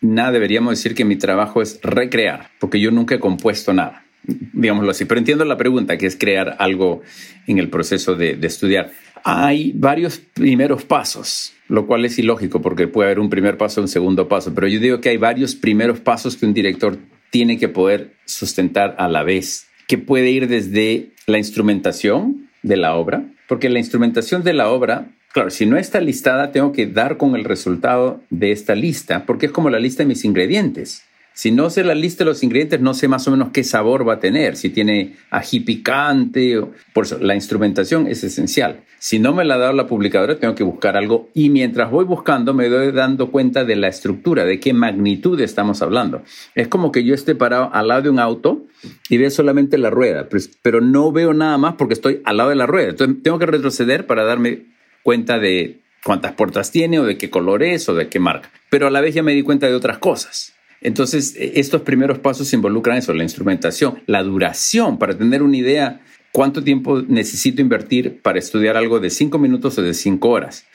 nada 0.00 0.32
deberíamos 0.32 0.72
decir 0.72 0.94
que 0.94 1.04
mi 1.04 1.16
trabajo 1.16 1.62
es 1.62 1.80
recrear, 1.82 2.50
porque 2.58 2.80
yo 2.80 2.90
nunca 2.90 3.16
he 3.16 3.20
compuesto 3.20 3.72
nada. 3.72 4.04
digámoslo 4.24 4.90
así. 4.90 5.04
Pero 5.04 5.18
entiendo 5.18 5.44
la 5.44 5.56
pregunta, 5.56 5.96
que 5.96 6.06
es 6.06 6.16
crear 6.16 6.56
algo 6.58 7.02
en 7.46 7.58
el 7.58 7.68
proceso 7.68 8.14
de, 8.14 8.38
estudiar. 8.42 8.90
Hay 9.24 9.72
varios 9.74 10.18
primeros 10.18 10.84
pasos, 10.84 11.54
lo 11.68 11.86
cual 11.86 12.04
es 12.04 12.18
ilógico 12.18 12.60
porque 12.60 12.88
puede 12.88 13.08
haber 13.08 13.20
un 13.20 13.30
primer 13.30 13.56
paso 13.56 13.80
un 13.80 13.88
segundo 13.88 14.28
paso, 14.28 14.54
pero 14.54 14.68
yo 14.68 14.80
digo 14.80 15.00
que 15.00 15.08
hay 15.08 15.16
varios 15.16 15.54
primeros 15.54 15.98
pasos 16.00 16.36
que 16.36 16.46
un 16.46 16.54
director 16.54 16.98
tiene 17.30 17.58
que 17.58 17.68
poder 17.68 18.14
sustentar 18.24 18.94
a 18.98 19.08
la 19.08 19.22
vez, 19.22 19.66
que 19.86 19.98
puede 19.98 20.30
ir 20.30 20.48
desde 20.48 21.10
la 21.26 21.38
instrumentación 21.38 22.48
de 22.62 22.76
la 22.76 22.94
obra, 22.94 23.24
porque 23.48 23.68
la 23.68 23.78
instrumentación 23.78 24.42
de 24.44 24.52
la 24.52 24.70
obra 24.70 25.08
Claro, 25.32 25.50
si 25.50 25.66
no 25.66 25.76
está 25.76 26.00
listada, 26.00 26.52
tengo 26.52 26.72
que 26.72 26.86
dar 26.86 27.16
con 27.16 27.36
el 27.36 27.44
resultado 27.44 28.20
de 28.30 28.52
esta 28.52 28.74
lista, 28.74 29.26
porque 29.26 29.46
es 29.46 29.52
como 29.52 29.70
la 29.70 29.78
lista 29.78 30.02
de 30.02 30.08
mis 30.08 30.24
ingredientes. 30.24 31.04
Si 31.38 31.52
no 31.52 31.70
sé 31.70 31.84
la 31.84 31.94
lista 31.94 32.24
de 32.24 32.30
los 32.30 32.42
ingredientes, 32.42 32.80
no 32.80 32.94
sé 32.94 33.06
más 33.06 33.28
o 33.28 33.30
menos 33.30 33.50
qué 33.52 33.62
sabor 33.62 34.08
va 34.08 34.14
a 34.14 34.18
tener, 34.18 34.56
si 34.56 34.70
tiene 34.70 35.14
ají 35.30 35.60
picante. 35.60 36.58
O... 36.58 36.72
Por 36.92 37.04
eso, 37.04 37.18
la 37.20 37.36
instrumentación 37.36 38.08
es 38.08 38.24
esencial. 38.24 38.80
Si 38.98 39.20
no 39.20 39.32
me 39.32 39.44
la 39.44 39.54
ha 39.54 39.58
dado 39.58 39.72
la 39.72 39.86
publicadora, 39.86 40.40
tengo 40.40 40.56
que 40.56 40.64
buscar 40.64 40.96
algo 40.96 41.28
y 41.34 41.50
mientras 41.50 41.92
voy 41.92 42.04
buscando 42.04 42.54
me 42.54 42.68
doy 42.68 42.90
dando 42.90 43.30
cuenta 43.30 43.64
de 43.64 43.76
la 43.76 43.86
estructura, 43.86 44.44
de 44.44 44.58
qué 44.58 44.72
magnitud 44.72 45.40
estamos 45.40 45.80
hablando. 45.80 46.22
Es 46.56 46.66
como 46.66 46.90
que 46.90 47.04
yo 47.04 47.14
esté 47.14 47.36
parado 47.36 47.70
al 47.72 47.86
lado 47.86 48.02
de 48.02 48.10
un 48.10 48.18
auto 48.18 48.66
y 49.08 49.18
veo 49.18 49.30
solamente 49.30 49.78
la 49.78 49.90
rueda, 49.90 50.28
pero 50.62 50.80
no 50.80 51.12
veo 51.12 51.34
nada 51.34 51.56
más 51.56 51.74
porque 51.74 51.94
estoy 51.94 52.20
al 52.24 52.38
lado 52.38 52.50
de 52.50 52.56
la 52.56 52.66
rueda. 52.66 52.88
Entonces 52.88 53.22
tengo 53.22 53.38
que 53.38 53.46
retroceder 53.46 54.06
para 54.06 54.24
darme 54.24 54.76
cuenta 55.02 55.38
de 55.38 55.78
cuántas 56.04 56.32
puertas 56.32 56.70
tiene 56.70 56.98
o 56.98 57.04
de 57.04 57.18
qué 57.18 57.30
color 57.30 57.62
es 57.62 57.88
o 57.88 57.94
de 57.94 58.08
qué 58.08 58.18
marca. 58.18 58.50
Pero 58.70 58.86
a 58.86 58.90
la 58.90 59.00
vez 59.00 59.14
ya 59.14 59.22
me 59.22 59.34
di 59.34 59.42
cuenta 59.42 59.66
de 59.66 59.74
otras 59.74 59.98
cosas. 59.98 60.54
Entonces, 60.80 61.34
e, 61.36 61.60
estos 61.60 61.82
primeros 61.82 62.18
pasos 62.18 62.52
involucran 62.52 62.98
eso, 62.98 63.12
la 63.12 63.24
instrumentación, 63.24 64.02
la 64.06 64.22
duración, 64.22 64.98
para 64.98 65.16
tener 65.16 65.42
una 65.42 65.56
idea 65.56 66.00
cuánto 66.32 66.62
tiempo 66.62 67.02
necesito 67.02 67.62
invertir 67.62 68.20
para 68.22 68.38
estudiar 68.38 68.76
algo 68.76 69.00
de 69.00 69.10
cinco 69.10 69.38
minutos 69.38 69.78
o 69.78 69.82
de 69.82 69.94
cinco 69.94 70.30
horas. 70.30 70.66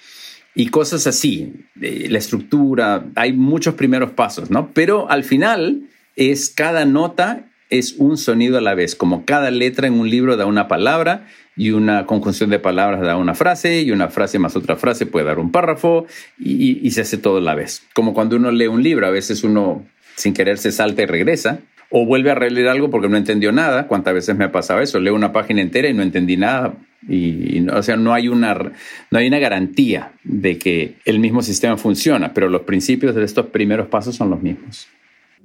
Y 0.56 0.68
cosas 0.68 1.08
así, 1.08 1.66
la 1.76 2.18
estructura, 2.18 3.06
hay 3.16 3.34
muchos 3.34 3.74
primeros 3.74 4.12
pasos, 4.12 4.52
¿no? 4.52 4.72
Pero 4.74 5.10
al 5.10 5.24
final 5.24 5.90
es 6.16 6.50
cada 6.50 6.86
nota 6.86 7.48
es 7.78 7.96
un 7.98 8.18
sonido 8.18 8.58
a 8.58 8.62
la 8.62 8.76
vez, 8.76 8.96
como 8.96 9.26
cada 9.26 9.52
letra 9.52 9.88
en 9.88 9.94
un 9.94 10.10
libro 10.10 10.38
da 10.38 10.46
una 10.46 10.68
palabra 10.68 11.28
y 11.56 11.72
una 11.72 12.06
conjunción 12.06 12.50
de 12.50 12.60
palabras 12.60 13.02
da 13.02 13.18
una 13.18 13.36
frase 13.36 13.82
y 13.82 13.92
una 13.92 14.10
frase 14.10 14.40
más 14.40 14.56
otra 14.56 14.76
frase 14.76 15.06
puede 15.06 15.26
dar 15.26 15.40
un 15.40 15.52
párrafo 15.52 16.06
y, 16.40 16.86
y 16.86 16.92
se 16.92 17.02
hace 17.02 17.18
todo 17.18 17.38
a 17.38 17.42
la 17.42 17.56
vez. 17.56 17.84
Como 17.94 18.14
cuando 18.14 18.36
uno 18.36 18.52
lee 18.52 18.68
un 18.68 18.84
libro, 18.84 19.06
a 19.08 19.12
veces 19.12 19.44
uno 19.44 19.86
sin 20.16 20.34
querer 20.34 20.58
se 20.58 20.72
salta 20.72 21.02
y 21.02 21.06
regresa, 21.06 21.60
o 21.96 22.06
vuelve 22.06 22.32
a 22.32 22.36
releer 22.36 22.70
algo 22.70 22.90
porque 22.90 23.08
no 23.08 23.18
entendió 23.18 23.52
nada. 23.52 23.88
¿Cuántas 23.88 24.16
veces 24.16 24.36
me 24.36 24.46
ha 24.46 24.52
pasado 24.52 24.82
eso? 24.82 25.00
Leo 25.00 25.14
una 25.14 25.32
página 25.32 25.62
entera 25.62 25.88
y 25.88 25.94
no 25.94 26.02
entendí 26.02 26.38
nada. 26.38 26.74
Y, 27.08 27.68
o 27.70 27.84
sea, 27.84 27.98
no 27.98 28.14
hay, 28.14 28.30
una, 28.30 28.56
no 29.12 29.20
hay 29.20 29.28
una 29.28 29.38
garantía 29.38 30.14
de 30.24 30.58
que 30.58 30.96
el 31.06 31.20
mismo 31.20 31.44
sistema 31.44 31.78
funciona, 31.78 32.34
pero 32.34 32.50
los 32.50 32.62
principios 32.62 33.14
de 33.14 33.24
estos 33.24 33.48
primeros 33.48 33.90
pasos 33.90 34.16
son 34.16 34.32
los 34.32 34.42
mismos. 34.42 34.88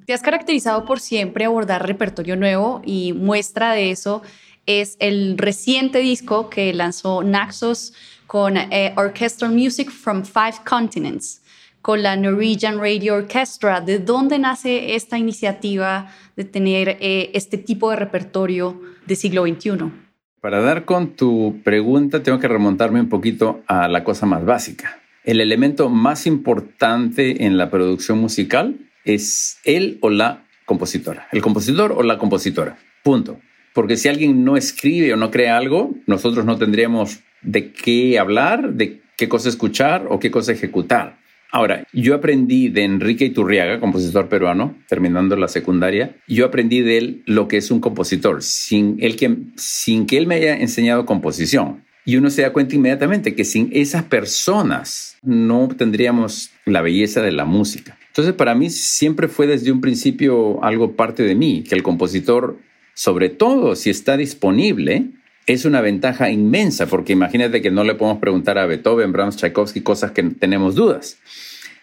Te 0.09 0.15
has 0.15 0.23
caracterizado 0.23 0.87
por 0.87 1.01
siempre 1.01 1.45
abordar 1.45 1.87
repertorio 1.87 2.35
nuevo 2.35 2.81
y 2.83 3.13
muestra 3.13 3.73
de 3.73 3.91
eso 3.91 4.23
es 4.65 4.97
el 5.01 5.37
reciente 5.37 5.99
disco 5.99 6.49
que 6.49 6.73
lanzó 6.73 7.23
Naxos 7.23 7.93
con 8.27 8.57
eh, 8.57 8.95
Orchestral 8.97 9.53
Music 9.53 9.91
from 9.91 10.25
Five 10.25 10.65
Continents 10.67 11.43
con 11.83 12.03
la 12.03 12.17
Norwegian 12.17 12.79
Radio 12.79 13.17
Orchestra. 13.17 13.83
¿De 13.83 13.99
dónde 13.99 14.39
nace 14.39 14.95
esta 14.95 15.19
iniciativa 15.19 16.11
de 16.37 16.45
tener 16.45 16.97
eh, 17.01 17.31
este 17.35 17.59
tipo 17.59 17.91
de 17.91 17.97
repertorio 17.97 18.81
de 19.07 19.15
siglo 19.15 19.47
XXI? 19.47 19.93
Para 20.41 20.63
dar 20.63 20.87
con 20.87 21.17
tu 21.17 21.61
pregunta, 21.63 22.23
tengo 22.23 22.39
que 22.39 22.49
remontarme 22.49 22.99
un 22.99 23.11
poquito 23.11 23.61
a 23.67 23.89
la 23.89 24.05
cosa 24.05 24.25
más 24.25 24.43
básica. 24.43 25.03
El 25.23 25.43
elemento 25.43 25.91
más 25.91 26.27
importante 26.27 27.45
en 27.45 27.59
la 27.59 27.69
producción 27.69 28.19
musical 28.19 28.88
es 29.15 29.59
el 29.65 29.99
o 30.01 30.11
la 30.11 30.45
compositora, 30.67 31.29
el 31.33 31.41
compositor 31.41 31.93
o 31.93 32.03
la 32.03 32.19
compositora. 32.19 32.79
Punto. 33.03 33.41
Porque 33.73 33.97
si 33.97 34.09
alguien 34.09 34.45
no 34.45 34.57
escribe 34.57 35.13
o 35.13 35.17
no 35.17 35.31
crea 35.31 35.57
algo, 35.57 35.95
nosotros 36.07 36.45
no 36.45 36.59
tendríamos 36.59 37.21
de 37.43 37.73
qué 37.73 38.19
hablar, 38.19 38.75
de 38.75 39.01
qué 39.17 39.29
cosa 39.29 39.49
escuchar 39.49 40.07
o 40.09 40.19
qué 40.19 40.31
cosa 40.31 40.53
ejecutar. 40.53 41.19
Ahora, 41.51 41.87
yo 41.93 42.15
aprendí 42.15 42.69
de 42.69 42.85
Enrique 42.85 43.25
Iturriaga, 43.25 43.81
compositor 43.81 44.29
peruano, 44.29 44.77
terminando 44.87 45.35
la 45.37 45.49
secundaria, 45.49 46.15
yo 46.27 46.45
aprendí 46.45 46.83
de 46.83 46.99
él 46.99 47.23
lo 47.25 47.49
que 47.49 47.57
es 47.57 47.71
un 47.71 47.81
compositor, 47.81 48.43
sin, 48.43 48.97
él 49.01 49.17
que, 49.17 49.35
sin 49.57 50.07
que 50.07 50.19
él 50.19 50.27
me 50.27 50.35
haya 50.35 50.57
enseñado 50.57 51.07
composición. 51.07 51.85
Y 52.05 52.17
uno 52.17 52.31
se 52.31 52.43
da 52.43 52.53
cuenta 52.53 52.75
inmediatamente 52.75 53.35
que 53.35 53.45
sin 53.45 53.71
esas 53.73 54.03
personas 54.05 55.17
no 55.23 55.69
tendríamos 55.69 56.51
la 56.65 56.81
belleza 56.81 57.23
de 57.23 57.33
la 57.33 57.45
música. 57.45 57.98
Entonces, 58.19 58.35
para 58.35 58.57
mí 58.57 58.69
siempre 58.69 59.29
fue 59.29 59.47
desde 59.47 59.71
un 59.71 59.81
principio 59.81 60.65
algo 60.65 60.97
parte 60.97 61.23
de 61.23 61.37
mí, 61.37 61.63
que 61.63 61.77
el 61.77 61.85
compositor, 61.85 62.59
sobre 62.93 63.29
todo 63.29 63.77
si 63.77 63.91
está 63.91 64.17
disponible, 64.17 65.11
es 65.47 65.65
una 65.65 65.81
ventaja 65.81 66.29
inmensa, 66.29 66.87
porque 66.87 67.13
imagínate 67.13 67.63
que 67.63 67.71
no 67.71 67.85
le 67.85 67.95
podemos 67.95 68.19
preguntar 68.19 68.59
a 68.59 68.67
Beethoven, 68.67 69.13
Brahms, 69.13 69.37
Tchaikovsky 69.37 69.83
cosas 69.83 70.11
que 70.11 70.25
tenemos 70.25 70.75
dudas. 70.75 71.19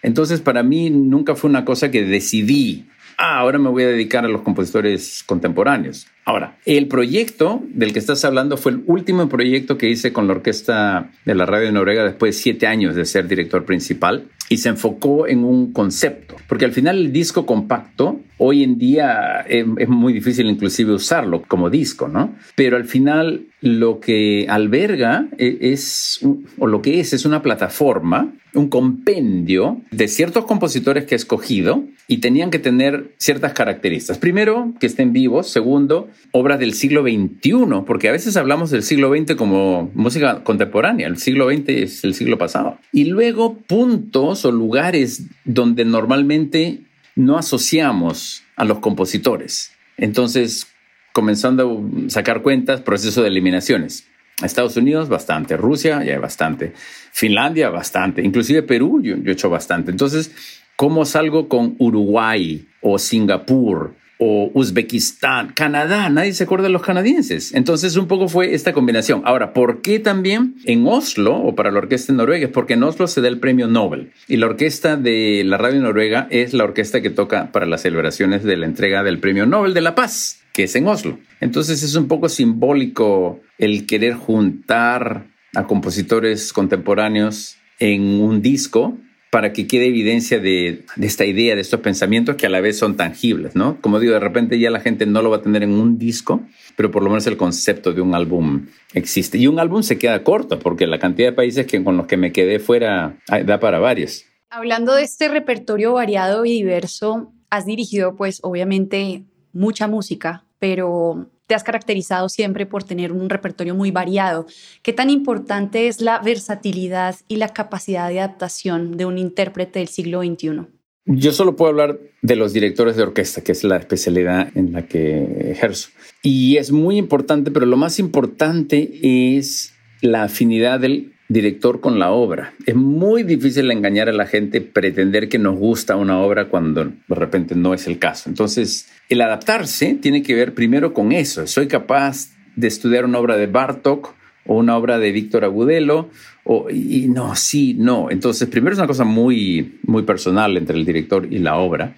Entonces, 0.04 0.42
para 0.42 0.62
mí 0.62 0.90
nunca 0.90 1.36
fue 1.36 1.50
una 1.50 1.64
cosa 1.64 1.90
que 1.90 2.04
decidí, 2.04 2.84
ah, 3.18 3.40
ahora 3.40 3.60
me 3.60 3.70
voy 3.70 3.84
a 3.84 3.88
dedicar 3.88 4.26
a 4.26 4.28
los 4.28 4.42
compositores 4.42 5.24
contemporáneos. 5.26 6.08
Ahora, 6.26 6.58
el 6.66 6.88
proyecto 6.88 7.62
del 7.68 7.94
que 7.94 8.00
estás 8.00 8.26
hablando 8.26 8.58
fue 8.58 8.72
el 8.74 8.84
último 8.88 9.30
proyecto 9.30 9.78
que 9.78 9.90
hice 9.90 10.12
con 10.12 10.28
la 10.28 10.34
orquesta 10.34 11.12
de 11.24 11.36
la 11.36 11.46
Radio 11.46 11.68
de 11.68 11.72
Noruega 11.72 12.04
después 12.04 12.36
de 12.36 12.42
siete 12.42 12.68
años 12.68 12.96
de 12.96 13.06
ser 13.06 13.28
director 13.28 13.64
principal 13.66 14.26
y 14.50 14.58
se 14.58 14.70
enfocó 14.70 15.28
en 15.28 15.44
un 15.44 15.72
concepto, 15.72 16.36
porque 16.48 16.66
al 16.66 16.72
final 16.72 16.98
el 16.98 17.12
disco 17.12 17.46
compacto 17.46 18.20
hoy 18.38 18.64
en 18.64 18.78
día 18.78 19.42
es, 19.48 19.66
es, 19.78 19.90
muy 19.90 20.14
difícil 20.14 20.48
inclusive 20.48 20.94
usarlo 20.94 21.42
como 21.44 21.70
disco, 21.70 22.08
¿no? 22.08 22.36
Pero 22.56 22.78
al 22.78 22.86
final 22.86 23.46
lo 23.66 24.00
que 24.00 24.46
alberga 24.48 25.28
e, 25.40 25.58
es, 25.60 26.20
o 26.60 26.68
lo 26.68 26.84
que 26.84 27.00
es, 27.00 27.14
es 27.14 27.26
una 27.26 27.42
plataforma, 27.42 28.32
un 28.54 28.70
compendio 28.70 29.82
de 29.90 30.08
ciertos 30.08 30.46
compositores 30.46 31.06
que 31.06 31.16
he 31.16 31.18
escogido 31.18 31.84
y 32.08 32.18
tenían 32.18 32.52
que 32.52 32.60
tener 32.60 33.16
ciertas 33.18 33.54
características. 33.54 34.20
Primero, 34.20 34.72
que 34.80 34.86
estén 34.86 35.14
vivos. 35.14 35.48
Segundo, 35.48 36.08
obras 36.32 36.60
del 36.60 36.76
siglo 36.76 37.02
XXI, 37.02 37.82
porque 37.88 38.08
a 38.08 38.12
veces 38.12 38.38
hablamos 38.38 38.70
del 38.70 38.84
siglo 38.84 39.10
XX 39.10 39.34
como 39.34 39.90
música 39.96 40.44
contemporánea. 40.44 41.08
El 41.08 41.18
siglo 41.18 41.50
XX 41.50 41.70
es 41.70 42.04
el 42.04 42.14
siglo 42.14 42.38
pasado. 42.38 42.78
Y 42.92 43.06
luego, 43.06 43.58
puntos 43.58 44.46
o 44.46 44.52
lugares 44.52 45.24
donde 45.44 45.86
normalmente 45.86 46.82
no 47.16 47.40
asociamos 47.40 48.44
a 48.58 48.64
los 48.64 48.78
compositores. 48.78 49.72
Entonces, 49.98 50.68
comenzando 51.16 51.82
a 52.08 52.10
sacar 52.10 52.42
cuentas, 52.42 52.82
proceso 52.82 53.22
de 53.22 53.30
eliminaciones. 53.30 54.06
Estados 54.44 54.76
Unidos, 54.76 55.08
bastante. 55.08 55.56
Rusia, 55.56 56.04
ya 56.04 56.20
bastante. 56.20 56.74
Finlandia, 57.14 57.70
bastante. 57.70 58.22
Inclusive 58.22 58.64
Perú, 58.64 59.00
yo, 59.02 59.16
yo 59.16 59.30
he 59.30 59.32
hecho 59.32 59.50
bastante. 59.50 59.92
Entonces, 59.92 60.32
¿cómo 60.76 61.06
salgo 61.06 61.48
con 61.48 61.76
Uruguay 61.80 62.68
o 62.82 63.00
Singapur 63.00 63.96
o 64.18 64.50
Uzbekistán, 64.54 65.52
Canadá, 65.54 66.10
nadie 66.10 66.34
se 66.34 66.46
acuerda 66.46 66.68
de 66.68 66.70
los 66.70 66.82
canadienses. 66.82 67.54
Entonces 67.54 67.98
un 67.98 68.08
poco 68.08 68.28
fue 68.30 68.54
esta 68.54 68.72
combinación. 68.72 69.22
Ahora, 69.26 69.54
¿por 69.54 69.82
qué 69.82 70.00
también 70.00 70.56
en 70.64 70.88
Oslo 70.88 71.36
o 71.36 71.54
para 71.56 71.72
la 71.72 71.80
orquesta 71.80 72.14
de 72.14 72.18
Noruega? 72.18 72.46
Es 72.46 72.52
porque 72.52 72.74
en 72.74 72.84
Oslo 72.84 73.08
se 73.08 73.22
da 73.22 73.28
el 73.28 73.40
premio 73.40 73.68
Nobel 73.68 74.12
y 74.28 74.38
la 74.38 74.46
orquesta 74.46 74.96
de 74.96 75.44
la 75.46 75.58
radio 75.58 75.82
noruega 75.82 76.28
es 76.30 76.54
la 76.54 76.64
orquesta 76.64 77.02
que 77.02 77.10
toca 77.10 77.52
para 77.52 77.66
las 77.66 77.82
celebraciones 77.82 78.44
de 78.44 78.56
la 78.56 78.66
entrega 78.66 79.04
del 79.04 79.20
premio 79.20 79.46
Nobel 79.46 79.74
de 79.74 79.82
la 79.82 79.96
Paz, 79.96 80.45
que 80.56 80.64
es 80.64 80.76
en 80.78 80.88
Oslo. 80.88 81.20
Entonces 81.42 81.84
es 81.84 81.96
un 81.96 82.08
poco 82.08 82.30
simbólico 82.30 83.42
el 83.58 83.86
querer 83.86 84.14
juntar 84.14 85.28
a 85.54 85.68
compositores 85.68 86.54
contemporáneos 86.54 87.58
en 87.78 88.22
un 88.22 88.42
disco 88.42 88.98
para 89.32 89.52
que 89.52 89.68
quede 89.68 89.88
evidencia 89.88 90.40
de, 90.40 90.86
esta 91.02 91.26
idea, 91.26 91.56
de 91.56 91.62
estos 91.62 91.82
pensamientos 91.82 92.38
que 92.38 92.46
a 92.46 92.50
la 92.50 92.62
vez 92.62 92.78
son 92.78 92.96
tangibles, 92.96 93.54
¿no? 93.54 93.82
Como 93.82 94.00
digo, 94.00 94.14
de 94.14 94.22
repente 94.22 94.58
ya 94.58 94.70
la 94.70 94.80
gente 94.80 95.06
no 95.06 95.22
lo 95.22 95.30
va 95.30 95.38
a 95.38 95.42
tener 95.42 95.62
en 95.62 95.74
un 95.74 95.98
disco, 95.98 96.42
pero 96.78 96.90
por 96.90 97.04
lo 97.04 97.10
menos 97.10 97.28
el 97.28 97.36
concepto 97.36 97.92
de 97.92 98.00
un 98.00 98.16
álbum 98.16 98.68
existe. 98.94 99.38
Y 99.38 99.48
un 99.48 99.60
álbum 99.60 99.84
se 99.84 99.98
queda 99.98 100.24
corto, 100.24 100.60
porque 100.60 100.88
la 100.88 101.00
cantidad 101.00 101.28
de 101.28 101.34
países 101.34 101.68
que, 101.68 101.84
con 101.84 101.98
los 101.98 102.08
que 102.08 102.16
me 102.16 102.32
quedé 102.32 102.60
fuera 102.60 103.18
da 103.46 103.60
para 103.60 103.80
varios. 103.80 104.24
Hablando 104.50 104.96
de 104.96 105.04
este 105.04 105.28
repertorio 105.28 105.92
variado 105.92 106.46
y 106.46 106.52
diverso, 106.52 107.34
has 107.50 107.66
dirigido 107.66 108.16
pues 108.16 108.40
obviamente 108.42 109.26
mucha 109.52 109.88
música, 109.90 110.45
pero 110.60 111.30
te 111.48 111.56
has 111.56 111.64
caracterizado 111.64 112.30
siempre 112.30 112.66
por 112.66 112.84
tener 112.84 113.12
un 113.12 113.30
repertorio 113.30 113.76
muy 113.76 113.92
variado. 113.92 114.48
¿Qué 114.82 114.94
tan 114.94 115.10
importante 115.10 115.88
es 115.88 116.02
la 116.02 116.20
versatilidad 116.20 117.16
y 117.28 117.36
la 117.36 117.50
capacidad 117.50 118.10
de 118.10 118.20
adaptación 118.20 118.98
de 118.98 119.06
un 119.06 119.18
intérprete 119.18 119.80
del 119.80 119.88
siglo 119.88 120.22
XXI? 120.22 120.68
Yo 121.08 121.32
solo 121.34 121.56
puedo 121.56 121.70
hablar 121.70 122.00
de 122.24 122.36
los 122.36 122.52
directores 122.52 122.96
de 122.96 123.04
orquesta, 123.04 123.44
que 123.44 123.52
es 123.52 123.64
la 123.64 123.78
especialidad 123.78 124.50
en 124.56 124.74
la 124.74 124.88
que 124.88 125.52
ejerzo. 125.52 125.90
Y 126.24 126.58
es 126.58 126.72
muy 126.72 126.98
importante, 126.98 127.52
pero 127.52 127.68
lo 127.68 127.78
más 127.78 128.00
importante 128.00 129.38
es 129.38 129.76
la 130.02 130.24
afinidad 130.24 130.80
del 130.80 131.14
director 131.28 131.80
con 131.80 132.00
la 132.00 132.12
obra. 132.12 132.54
Es 132.66 132.76
muy 132.76 133.22
difícil 133.22 133.70
engañar 133.70 134.10
a 134.10 134.14
la 134.14 134.26
gente, 134.26 134.62
pretender 134.62 135.30
que 135.30 135.38
nos 135.38 135.58
gusta 135.58 135.96
una 135.96 136.20
obra 136.20 136.50
cuando 136.50 136.86
de 136.86 137.16
repente 137.16 137.56
no 137.56 137.76
es 137.76 137.86
el 137.86 138.00
caso. 138.00 138.30
Entonces, 138.30 138.88
el 139.10 139.22
adaptarse 139.22 139.96
tiene 139.96 140.24
que 140.24 140.36
ver 140.36 140.54
primero 140.54 140.94
con 140.94 141.12
eso. 141.12 141.46
Soy 141.48 141.68
capaz 141.68 142.30
de 142.56 142.68
estudiar 142.68 143.06
una 143.06 143.20
obra 143.20 143.38
de 143.38 143.48
Bartok 143.48 144.14
o 144.46 144.58
una 144.58 144.78
obra 144.78 145.00
de 145.00 145.12
Víctor 145.12 145.44
Agudelo, 145.44 146.10
o, 146.44 146.70
y 146.70 147.08
no, 147.08 147.36
sí, 147.36 147.76
no. 147.78 148.12
Entonces, 148.12 148.48
primero 148.48 148.74
es 148.74 148.80
una 148.80 148.88
cosa 148.88 149.04
muy, 149.04 149.80
muy 149.84 150.04
personal 150.04 150.56
entre 150.58 150.78
el 150.78 150.86
director 150.86 151.28
y 151.32 151.40
la 151.40 151.58
obra. 151.58 151.96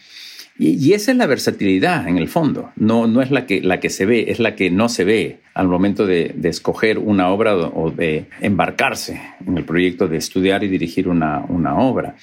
Y, 0.60 0.94
esa 0.94 1.12
es 1.12 1.18
la 1.18 1.28
versatilidad 1.28 2.08
en 2.08 2.18
el 2.18 2.28
fondo. 2.28 2.72
No, 2.78 3.06
no 3.06 3.22
es 3.22 3.30
la 3.30 3.46
que, 3.46 3.62
la 3.62 3.80
que 3.80 3.90
se 3.90 4.06
ve, 4.06 4.26
es 4.30 4.40
la 4.40 4.56
que 4.56 4.72
no 4.72 4.90
se 4.90 5.04
ve 5.04 5.40
al 5.54 5.68
momento 5.68 6.08
de, 6.08 6.34
escoger 6.44 6.98
una 6.98 7.30
obra 7.30 7.56
o 7.56 7.92
de 7.92 8.26
embarcarse 8.42 9.22
en 9.46 9.58
el 9.58 9.66
proyecto 9.66 10.08
de 10.08 10.18
estudiar 10.18 10.64
y 10.64 10.68
dirigir 10.68 11.10
una, 11.10 11.46
una 11.48 11.78
obra. 11.78 12.16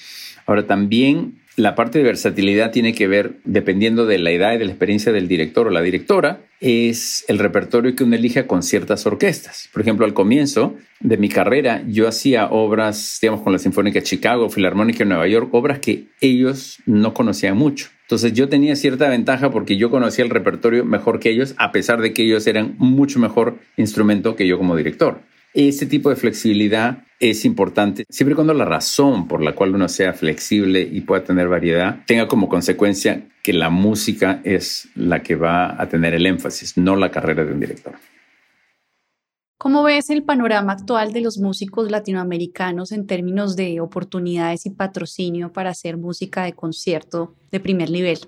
Ahora, 0.47 0.67
también 0.67 1.35
la 1.55 1.75
parte 1.75 1.99
de 1.99 2.03
versatilidad 2.03 2.71
tiene 2.71 2.93
que 2.93 3.07
ver, 3.07 3.37
dependiendo 3.45 4.05
de 4.05 4.17
la 4.17 4.31
edad 4.31 4.53
y 4.53 4.57
de 4.57 4.65
la 4.65 4.71
experiencia 4.71 5.11
del 5.11 5.27
director 5.27 5.67
o 5.67 5.69
la 5.69 5.81
directora, 5.81 6.41
es 6.59 7.23
el 7.27 7.39
repertorio 7.39 7.95
que 7.95 8.03
uno 8.03 8.15
elija 8.15 8.45
con 8.45 8.61
ciertas 8.61 9.05
orquestas. 9.05 9.69
Por 9.71 9.81
ejemplo, 9.81 10.05
al 10.05 10.13
comienzo 10.13 10.75
de 10.99 11.17
mi 11.17 11.29
carrera, 11.29 11.83
yo 11.87 12.07
hacía 12.07 12.47
obras, 12.47 13.19
digamos, 13.21 13.41
con 13.41 13.53
la 13.53 13.59
Sinfónica 13.59 13.99
de 13.99 14.05
Chicago, 14.05 14.49
Filarmónica 14.49 14.99
de 14.99 15.05
Nueva 15.05 15.27
York, 15.27 15.53
obras 15.53 15.79
que 15.79 16.05
ellos 16.19 16.79
no 16.85 17.13
conocían 17.13 17.55
mucho. 17.55 17.87
Entonces 18.01 18.33
yo 18.33 18.49
tenía 18.49 18.75
cierta 18.75 19.09
ventaja 19.09 19.49
porque 19.49 19.77
yo 19.77 19.89
conocía 19.89 20.25
el 20.25 20.31
repertorio 20.31 20.85
mejor 20.85 21.19
que 21.19 21.29
ellos, 21.29 21.55
a 21.57 21.71
pesar 21.71 22.01
de 22.01 22.13
que 22.13 22.23
ellos 22.23 22.45
eran 22.47 22.75
mucho 22.77 23.19
mejor 23.19 23.57
instrumento 23.77 24.35
que 24.35 24.47
yo 24.47 24.57
como 24.57 24.75
director. 24.75 25.21
Ese 25.55 25.85
tipo 25.85 26.09
de 26.09 26.17
flexibilidad 26.17 27.05
es 27.17 27.45
importante 27.45 28.03
siempre 28.09 28.33
y 28.33 28.35
cuando 28.35 28.53
la 28.53 28.65
razón 28.65 29.25
por 29.25 29.41
la 29.41 29.55
cual 29.55 29.73
uno 29.73 29.87
sea 29.87 30.11
flexible 30.11 30.81
y 30.81 30.99
pueda 30.99 31.23
tener 31.23 31.47
variedad 31.47 32.03
tenga 32.05 32.27
como 32.27 32.49
consecuencia 32.49 33.29
que 33.41 33.53
la 33.53 33.69
música 33.69 34.41
es 34.43 34.89
la 34.95 35.23
que 35.23 35.35
va 35.35 35.81
a 35.81 35.87
tener 35.87 36.13
el 36.13 36.25
énfasis, 36.25 36.77
no 36.77 36.97
la 36.97 37.09
carrera 37.09 37.45
de 37.45 37.53
un 37.53 37.61
director. 37.61 37.93
¿Cómo 39.57 39.83
ves 39.83 40.09
el 40.09 40.23
panorama 40.23 40.73
actual 40.73 41.13
de 41.13 41.21
los 41.21 41.37
músicos 41.37 41.89
latinoamericanos 41.89 42.91
en 42.91 43.07
términos 43.07 43.55
de 43.55 43.79
oportunidades 43.79 44.65
y 44.65 44.71
patrocinio 44.71 45.53
para 45.53 45.69
hacer 45.69 45.95
música 45.95 46.43
de 46.43 46.51
concierto 46.51 47.33
de 47.49 47.61
primer 47.61 47.91
nivel? 47.91 48.19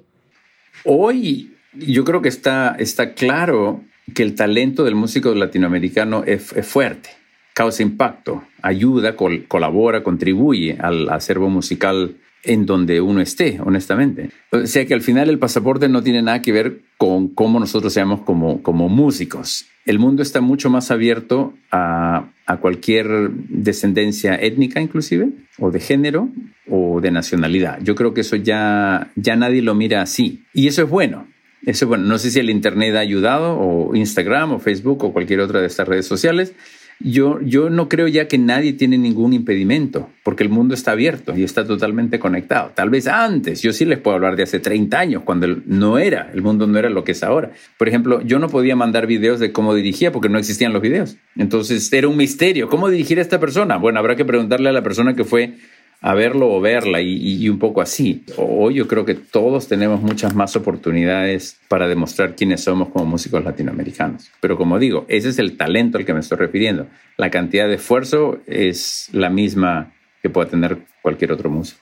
Hoy 0.85 1.53
yo 1.73 2.05
creo 2.05 2.21
que 2.21 2.29
está, 2.29 2.77
está 2.79 3.13
claro 3.13 3.83
que 4.13 4.23
el 4.23 4.35
talento 4.35 4.83
del 4.83 4.95
músico 4.95 5.33
latinoamericano 5.33 6.23
es, 6.25 6.53
fuerte, 6.65 7.09
causa 7.53 7.83
impacto, 7.83 8.43
ayuda, 8.61 9.15
colabora, 9.15 10.03
contribuye 10.03 10.77
al 10.79 11.09
acervo 11.09 11.49
musical 11.49 12.15
en 12.43 12.65
donde 12.65 13.01
uno 13.01 13.19
esté, 13.19 13.59
honestamente. 13.63 14.29
O 14.51 14.65
sea 14.65 14.85
que 14.85 14.93
al 14.93 15.01
final 15.01 15.29
el 15.29 15.39
pasaporte 15.39 15.89
no 15.89 16.01
tiene 16.01 16.21
nada 16.21 16.41
que 16.41 16.51
ver 16.51 16.81
con 16.97 17.27
cómo 17.29 17.59
nosotros 17.59 17.91
seamos 17.91 18.21
como, 18.21 18.61
como 18.61 18.89
músicos. 18.89 19.65
El 19.85 19.99
mundo 19.99 20.21
está 20.21 20.39
mucho 20.39 20.69
más 20.69 20.91
abierto 20.91 21.53
a, 21.71 22.29
a 22.45 22.57
cualquier 22.57 23.31
descendencia 23.31 24.35
étnica 24.35 24.81
inclusive, 24.81 25.29
o 25.59 25.71
de 25.71 25.79
género, 25.79 26.29
o 26.69 27.01
de 27.01 27.11
nacionalidad. 27.11 27.79
Yo 27.81 27.95
creo 27.95 28.13
que 28.13 28.21
eso 28.21 28.35
ya, 28.35 29.11
ya 29.15 29.35
nadie 29.35 29.61
lo 29.61 29.75
mira 29.75 30.01
así. 30.01 30.43
Y 30.53 30.67
eso 30.67 30.83
es 30.83 30.89
bueno. 30.89 31.27
Eso, 31.65 31.87
bueno, 31.87 32.05
no 32.05 32.17
sé 32.17 32.31
si 32.31 32.39
el 32.39 32.49
Internet 32.49 32.95
ha 32.95 32.99
ayudado, 32.99 33.57
o 33.59 33.95
Instagram, 33.95 34.53
o 34.53 34.59
Facebook, 34.59 35.03
o 35.03 35.13
cualquier 35.13 35.39
otra 35.39 35.59
de 35.59 35.67
estas 35.67 35.87
redes 35.87 36.05
sociales. 36.05 36.53
Yo, 36.99 37.39
yo 37.41 37.69
no 37.69 37.89
creo 37.89 38.07
ya 38.07 38.27
que 38.27 38.39
nadie 38.39 38.73
tiene 38.73 38.97
ningún 38.97 39.33
impedimento, 39.33 40.09
porque 40.23 40.41
el 40.41 40.49
mundo 40.49 40.73
está 40.73 40.93
abierto 40.93 41.37
y 41.37 41.43
está 41.43 41.65
totalmente 41.65 42.17
conectado. 42.17 42.71
Tal 42.73 42.89
vez 42.89 43.07
antes, 43.07 43.61
yo 43.61 43.71
sí 43.71 43.85
les 43.85 43.99
puedo 43.99 44.15
hablar 44.15 44.35
de 44.35 44.43
hace 44.43 44.59
30 44.59 44.97
años, 44.97 45.23
cuando 45.23 45.47
no 45.67 45.99
era, 45.99 46.31
el 46.33 46.41
mundo 46.41 46.65
no 46.65 46.79
era 46.79 46.89
lo 46.89 47.03
que 47.03 47.11
es 47.11 47.21
ahora. 47.21 47.51
Por 47.77 47.87
ejemplo, 47.87 48.21
yo 48.21 48.39
no 48.39 48.49
podía 48.49 48.75
mandar 48.75 49.05
videos 49.05 49.39
de 49.39 49.51
cómo 49.51 49.75
dirigía 49.75 50.11
porque 50.11 50.29
no 50.29 50.39
existían 50.39 50.73
los 50.73 50.81
videos. 50.81 51.17
Entonces 51.35 51.93
era 51.93 52.07
un 52.07 52.17
misterio. 52.17 52.67
¿Cómo 52.67 52.89
dirigir 52.89 53.19
a 53.19 53.21
esta 53.21 53.39
persona? 53.39 53.77
Bueno, 53.77 53.99
habrá 53.99 54.15
que 54.15 54.25
preguntarle 54.25 54.69
a 54.69 54.73
la 54.73 54.81
persona 54.81 55.13
que 55.13 55.23
fue 55.23 55.53
a 56.01 56.13
verlo 56.13 56.53
o 56.53 56.61
verla 56.61 57.01
y, 57.01 57.49
un 57.49 57.59
poco 57.59 57.81
así. 57.81 58.23
Hoy 58.37 58.75
yo 58.75 58.87
creo 58.87 59.05
que 59.05 59.15
todos 59.15 59.67
tenemos 59.67 60.01
muchas 60.01 60.35
más 60.35 60.55
oportunidades 60.55 61.59
para 61.67 61.87
demostrar 61.87 62.35
quiénes 62.35 62.63
somos 62.63 62.89
como 62.89 63.05
músicos 63.05 63.43
latinoamericanos. 63.43 64.29
Pero 64.39 64.57
como 64.57 64.79
digo, 64.79 65.05
ese 65.07 65.29
es 65.29 65.39
el 65.39 65.57
talento 65.57 65.97
al 65.97 66.05
que 66.05 66.13
me 66.13 66.19
estoy 66.19 66.37
refiriendo. 66.37 66.87
La 67.17 67.31
cantidad 67.31 67.67
de 67.67 67.75
esfuerzo 67.75 68.39
es 68.45 69.09
la 69.11 69.29
misma 69.29 69.93
que 70.21 70.29
puede 70.29 70.49
tener 70.49 70.77
cualquier 71.01 71.31
otro 71.31 71.49
músico. 71.49 71.81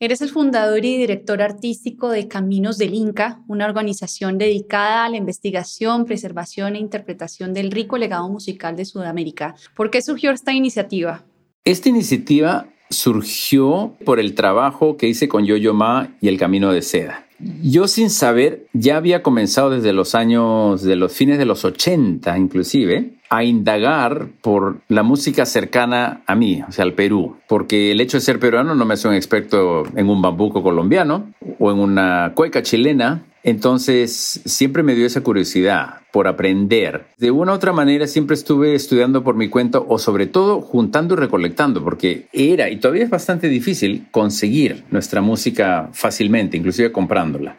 Eres 0.00 0.20
el 0.20 0.28
fundador 0.28 0.84
y 0.84 0.96
director 0.96 1.42
artístico 1.42 2.10
de 2.10 2.28
Caminos 2.28 2.78
del 2.78 2.94
Inca, 2.94 3.40
una 3.48 3.66
organización 3.66 4.38
dedicada 4.38 5.04
a 5.04 5.08
la 5.08 5.16
investigación, 5.16 6.04
preservación 6.04 6.76
e 6.76 6.78
interpretación 6.78 7.52
del 7.52 7.72
rico 7.72 7.98
legado 7.98 8.28
musical 8.28 8.76
de 8.76 8.84
Sudamérica. 8.84 9.56
¿Por 9.74 9.90
qué 9.90 10.00
surgió 10.00 10.30
esta 10.30 10.52
iniciativa? 10.52 11.24
Esta 11.64 11.88
iniciativa 11.88 12.68
surgió 12.90 13.94
por 14.04 14.20
el 14.20 14.34
trabajo 14.34 14.96
que 14.96 15.08
hice 15.08 15.28
con 15.28 15.44
Yo-Yo 15.44 15.74
Ma 15.74 16.10
y 16.20 16.28
El 16.28 16.38
Camino 16.38 16.72
de 16.72 16.82
Seda. 16.82 17.26
Yo 17.62 17.86
sin 17.86 18.10
saber 18.10 18.66
ya 18.72 18.96
había 18.96 19.22
comenzado 19.22 19.70
desde 19.70 19.92
los 19.92 20.16
años, 20.16 20.82
de 20.82 20.96
los 20.96 21.12
fines 21.12 21.38
de 21.38 21.44
los 21.44 21.64
80 21.64 22.36
inclusive, 22.36 23.12
a 23.30 23.44
indagar 23.44 24.28
por 24.40 24.80
la 24.88 25.02
música 25.02 25.44
cercana 25.46 26.22
a 26.26 26.34
mí, 26.34 26.62
o 26.66 26.72
sea, 26.72 26.84
al 26.84 26.94
Perú, 26.94 27.36
porque 27.48 27.92
el 27.92 28.00
hecho 28.00 28.16
de 28.16 28.22
ser 28.22 28.38
peruano 28.38 28.74
no 28.74 28.84
me 28.84 28.94
hace 28.94 29.08
un 29.08 29.14
experto 29.14 29.84
en 29.96 30.08
un 30.08 30.22
bambuco 30.22 30.62
colombiano 30.62 31.32
o 31.58 31.70
en 31.70 31.78
una 31.78 32.32
cueca 32.34 32.62
chilena, 32.62 33.22
entonces, 33.48 34.42
siempre 34.44 34.82
me 34.82 34.94
dio 34.94 35.06
esa 35.06 35.22
curiosidad 35.22 36.00
por 36.12 36.26
aprender. 36.26 37.06
De 37.16 37.30
una 37.30 37.52
u 37.52 37.54
otra 37.54 37.72
manera, 37.72 38.06
siempre 38.06 38.34
estuve 38.34 38.74
estudiando 38.74 39.24
por 39.24 39.36
mi 39.36 39.48
cuenta 39.48 39.78
o 39.78 39.98
sobre 39.98 40.26
todo 40.26 40.60
juntando 40.60 41.14
y 41.14 41.16
recolectando, 41.16 41.82
porque 41.82 42.26
era 42.32 42.68
y 42.68 42.76
todavía 42.76 43.04
es 43.04 43.10
bastante 43.10 43.48
difícil 43.48 44.06
conseguir 44.10 44.84
nuestra 44.90 45.22
música 45.22 45.88
fácilmente, 45.94 46.58
inclusive 46.58 46.92
comprándola. 46.92 47.56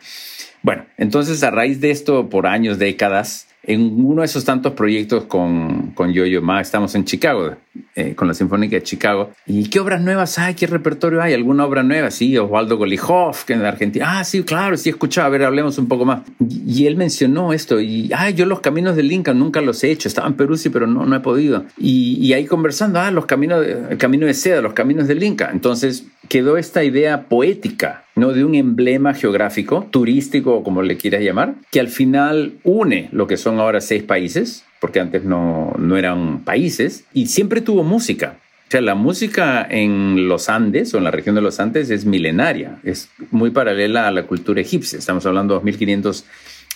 Bueno, 0.61 0.85
entonces 0.97 1.41
a 1.41 1.49
raíz 1.49 1.81
de 1.81 1.89
esto, 1.89 2.29
por 2.29 2.45
años, 2.45 2.77
décadas, 2.77 3.47
en 3.63 4.05
uno 4.05 4.21
de 4.21 4.25
esos 4.25 4.45
tantos 4.45 4.73
proyectos 4.73 5.25
con, 5.25 5.91
con 5.91 6.13
Yo-Yo 6.13 6.41
Ma, 6.41 6.61
estamos 6.61 6.95
en 6.95 7.03
Chicago, 7.03 7.55
eh, 7.95 8.15
con 8.15 8.27
la 8.27 8.33
Sinfónica 8.33 8.77
de 8.77 8.83
Chicago. 8.83 9.31
¿Y 9.45 9.69
qué 9.69 9.79
obras 9.79 10.01
nuevas 10.01 10.39
hay? 10.39 10.55
¿Qué 10.55 10.65
repertorio 10.65 11.21
hay? 11.21 11.33
¿Alguna 11.33 11.65
obra 11.65 11.83
nueva? 11.83 12.09
Sí, 12.09 12.37
Osvaldo 12.37 12.77
Golijov, 12.77 13.45
que 13.45 13.53
en 13.53 13.65
Argentina. 13.65 14.19
Ah, 14.19 14.23
sí, 14.23 14.43
claro, 14.43 14.77
sí 14.77 14.89
he 14.89 14.91
escuchado. 14.91 15.27
A 15.27 15.29
ver, 15.29 15.43
hablemos 15.43 15.77
un 15.77 15.87
poco 15.87 16.05
más. 16.05 16.21
Y, 16.39 16.87
él 16.87 16.95
mencionó 16.95 17.53
esto. 17.53 17.79
Y, 17.81 18.11
ah, 18.13 18.29
yo 18.29 18.45
los 18.45 18.61
caminos 18.61 18.95
del 18.95 19.11
Inca 19.11 19.33
nunca 19.33 19.61
los 19.61 19.83
he 19.83 19.91
hecho. 19.91 20.07
Estaba 20.07 20.27
en 20.27 20.35
Perú, 20.35 20.55
pero 20.71 20.87
no, 20.87 21.05
no 21.05 21.15
he 21.15 21.19
podido. 21.19 21.65
Y, 21.77 22.17
y 22.25 22.33
ahí 22.33 22.45
conversando, 22.45 22.99
ah, 22.99 23.11
los 23.11 23.25
caminos, 23.25 23.65
el 23.65 23.97
camino 23.97 24.25
de 24.25 24.33
seda, 24.33 24.61
los 24.61 24.73
caminos 24.73 25.07
del 25.07 25.21
Inca. 25.21 25.49
Entonces 25.51 26.05
quedó 26.27 26.57
esta 26.57 26.83
idea 26.83 27.27
poética 27.29 28.05
¿no? 28.15 28.33
de 28.33 28.43
un 28.43 28.55
emblema 28.55 29.13
geográfico, 29.13 29.87
turístico 29.89 30.55
o 30.55 30.63
como 30.63 30.81
le 30.81 30.97
quieras 30.97 31.21
llamar, 31.21 31.55
que 31.71 31.79
al 31.79 31.87
final 31.87 32.53
une 32.63 33.09
lo 33.11 33.27
que 33.27 33.37
son 33.37 33.59
ahora 33.59 33.81
seis 33.81 34.03
países, 34.03 34.65
porque 34.81 34.99
antes 34.99 35.23
no, 35.23 35.73
no 35.77 35.97
eran 35.97 36.43
países, 36.43 37.05
y 37.13 37.27
siempre 37.27 37.61
tuvo 37.61 37.83
música. 37.83 38.37
O 38.67 38.71
sea, 38.71 38.81
la 38.81 38.93
música 38.93 39.65
en 39.67 40.27
los 40.27 40.47
Andes 40.47 40.93
o 40.93 40.99
en 40.99 41.03
la 41.03 41.11
región 41.11 41.33
de 41.33 41.41
los 41.41 41.59
Andes 41.59 41.89
es 41.89 42.05
milenaria, 42.05 42.79
es 42.83 43.09
muy 43.31 43.49
paralela 43.49 44.07
a 44.07 44.11
la 44.11 44.27
cultura 44.27 44.61
egipcia. 44.61 44.99
Estamos 44.99 45.25
hablando 45.25 45.55
de 45.55 45.61
2500 45.61 46.25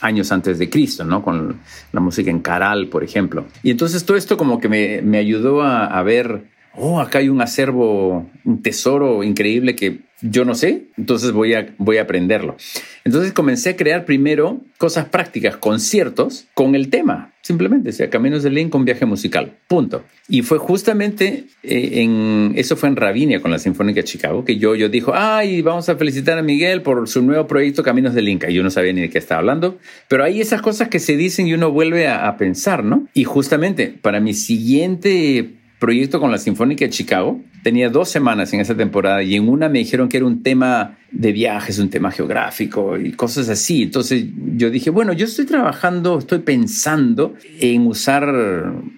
años 0.01 0.31
antes 0.31 0.57
de 0.57 0.69
Cristo, 0.71 1.03
¿no? 1.03 1.21
Con 1.21 1.59
la 1.91 1.99
música 1.99 2.31
en 2.31 2.39
Caral, 2.39 2.87
por 2.87 3.03
ejemplo. 3.03 3.45
Y 3.61 3.69
entonces 3.69 4.05
todo 4.05 4.17
esto 4.17 4.37
como 4.37 4.59
que 4.59 4.69
me, 4.69 5.01
me 5.03 5.19
ayudó 5.19 5.61
a, 5.61 5.85
a 5.85 6.01
ver 6.01 6.45
oh, 6.75 6.99
acá 6.99 7.19
hay 7.19 7.29
un 7.29 7.41
acervo, 7.41 8.29
un 8.43 8.61
tesoro 8.61 9.23
increíble 9.23 9.75
que 9.75 10.01
yo 10.25 10.45
no 10.45 10.55
sé, 10.55 10.85
entonces 10.97 11.33
voy 11.33 11.53
a, 11.53 11.75
voy 11.77 11.97
a 11.97 12.03
aprenderlo. 12.03 12.55
Entonces 13.03 13.33
comencé 13.33 13.71
a 13.71 13.75
crear 13.75 14.05
primero 14.05 14.61
cosas 14.77 15.05
prácticas, 15.09 15.57
conciertos 15.57 16.47
con 16.53 16.75
el 16.75 16.89
tema, 16.89 17.33
simplemente, 17.41 17.89
o 17.89 17.91
sea, 17.91 18.09
Caminos 18.09 18.41
de 18.41 18.49
Link 18.49 18.69
con 18.69 18.85
viaje 18.85 19.05
musical, 19.05 19.57
punto. 19.67 20.03
Y 20.29 20.41
fue 20.41 20.59
justamente 20.59 21.47
eh, 21.61 21.89
en, 22.01 22.53
eso 22.55 22.77
fue 22.77 22.87
en 22.87 22.95
Ravinia 22.95 23.41
con 23.41 23.51
la 23.51 23.59
Sinfónica 23.59 23.99
de 23.99 24.05
Chicago, 24.05 24.45
que 24.45 24.55
yo, 24.55 24.75
yo 24.75 24.87
dijo, 24.87 25.11
ay, 25.13 25.61
vamos 25.61 25.89
a 25.89 25.97
felicitar 25.97 26.37
a 26.37 26.41
Miguel 26.41 26.81
por 26.83 27.05
su 27.09 27.21
nuevo 27.21 27.45
proyecto 27.45 27.83
Caminos 27.83 28.13
del 28.13 28.29
Inca. 28.29 28.49
Y 28.49 28.53
yo 28.53 28.63
no 28.63 28.69
sabía 28.69 28.93
ni 28.93 29.01
de 29.01 29.09
qué 29.09 29.17
estaba 29.17 29.39
hablando, 29.39 29.77
pero 30.07 30.23
hay 30.23 30.39
esas 30.39 30.61
cosas 30.61 30.87
que 30.87 30.99
se 30.99 31.17
dicen 31.17 31.47
y 31.47 31.53
uno 31.53 31.69
vuelve 31.69 32.07
a 32.07 32.37
pensar, 32.37 32.85
¿no? 32.85 33.09
Y 33.13 33.25
justamente 33.25 33.93
para 34.01 34.21
mi 34.21 34.33
siguiente 34.33 35.62
proyecto 35.83 36.21
con 36.21 36.31
la 36.31 36.37
Sinfónica 36.37 36.85
de 36.85 36.91
Chicago. 36.91 37.41
Tenía 37.61 37.89
dos 37.89 38.07
semanas 38.07 38.53
en 38.53 38.61
esa 38.61 38.73
temporada 38.73 39.21
y 39.21 39.35
en 39.35 39.49
una 39.49 39.67
me 39.67 39.79
dijeron 39.79 40.07
que 40.07 40.15
era 40.15 40.25
un 40.25 40.41
tema 40.41 40.97
de 41.11 41.33
viajes, 41.33 41.77
un 41.77 41.89
tema 41.89 42.09
geográfico 42.09 42.97
y 42.97 43.11
cosas 43.11 43.49
así. 43.49 43.83
Entonces 43.83 44.23
yo 44.55 44.69
dije, 44.69 44.91
bueno, 44.91 45.11
yo 45.11 45.25
estoy 45.25 45.45
trabajando, 45.45 46.19
estoy 46.19 46.39
pensando 46.39 47.33
en 47.59 47.85
usar 47.85 48.23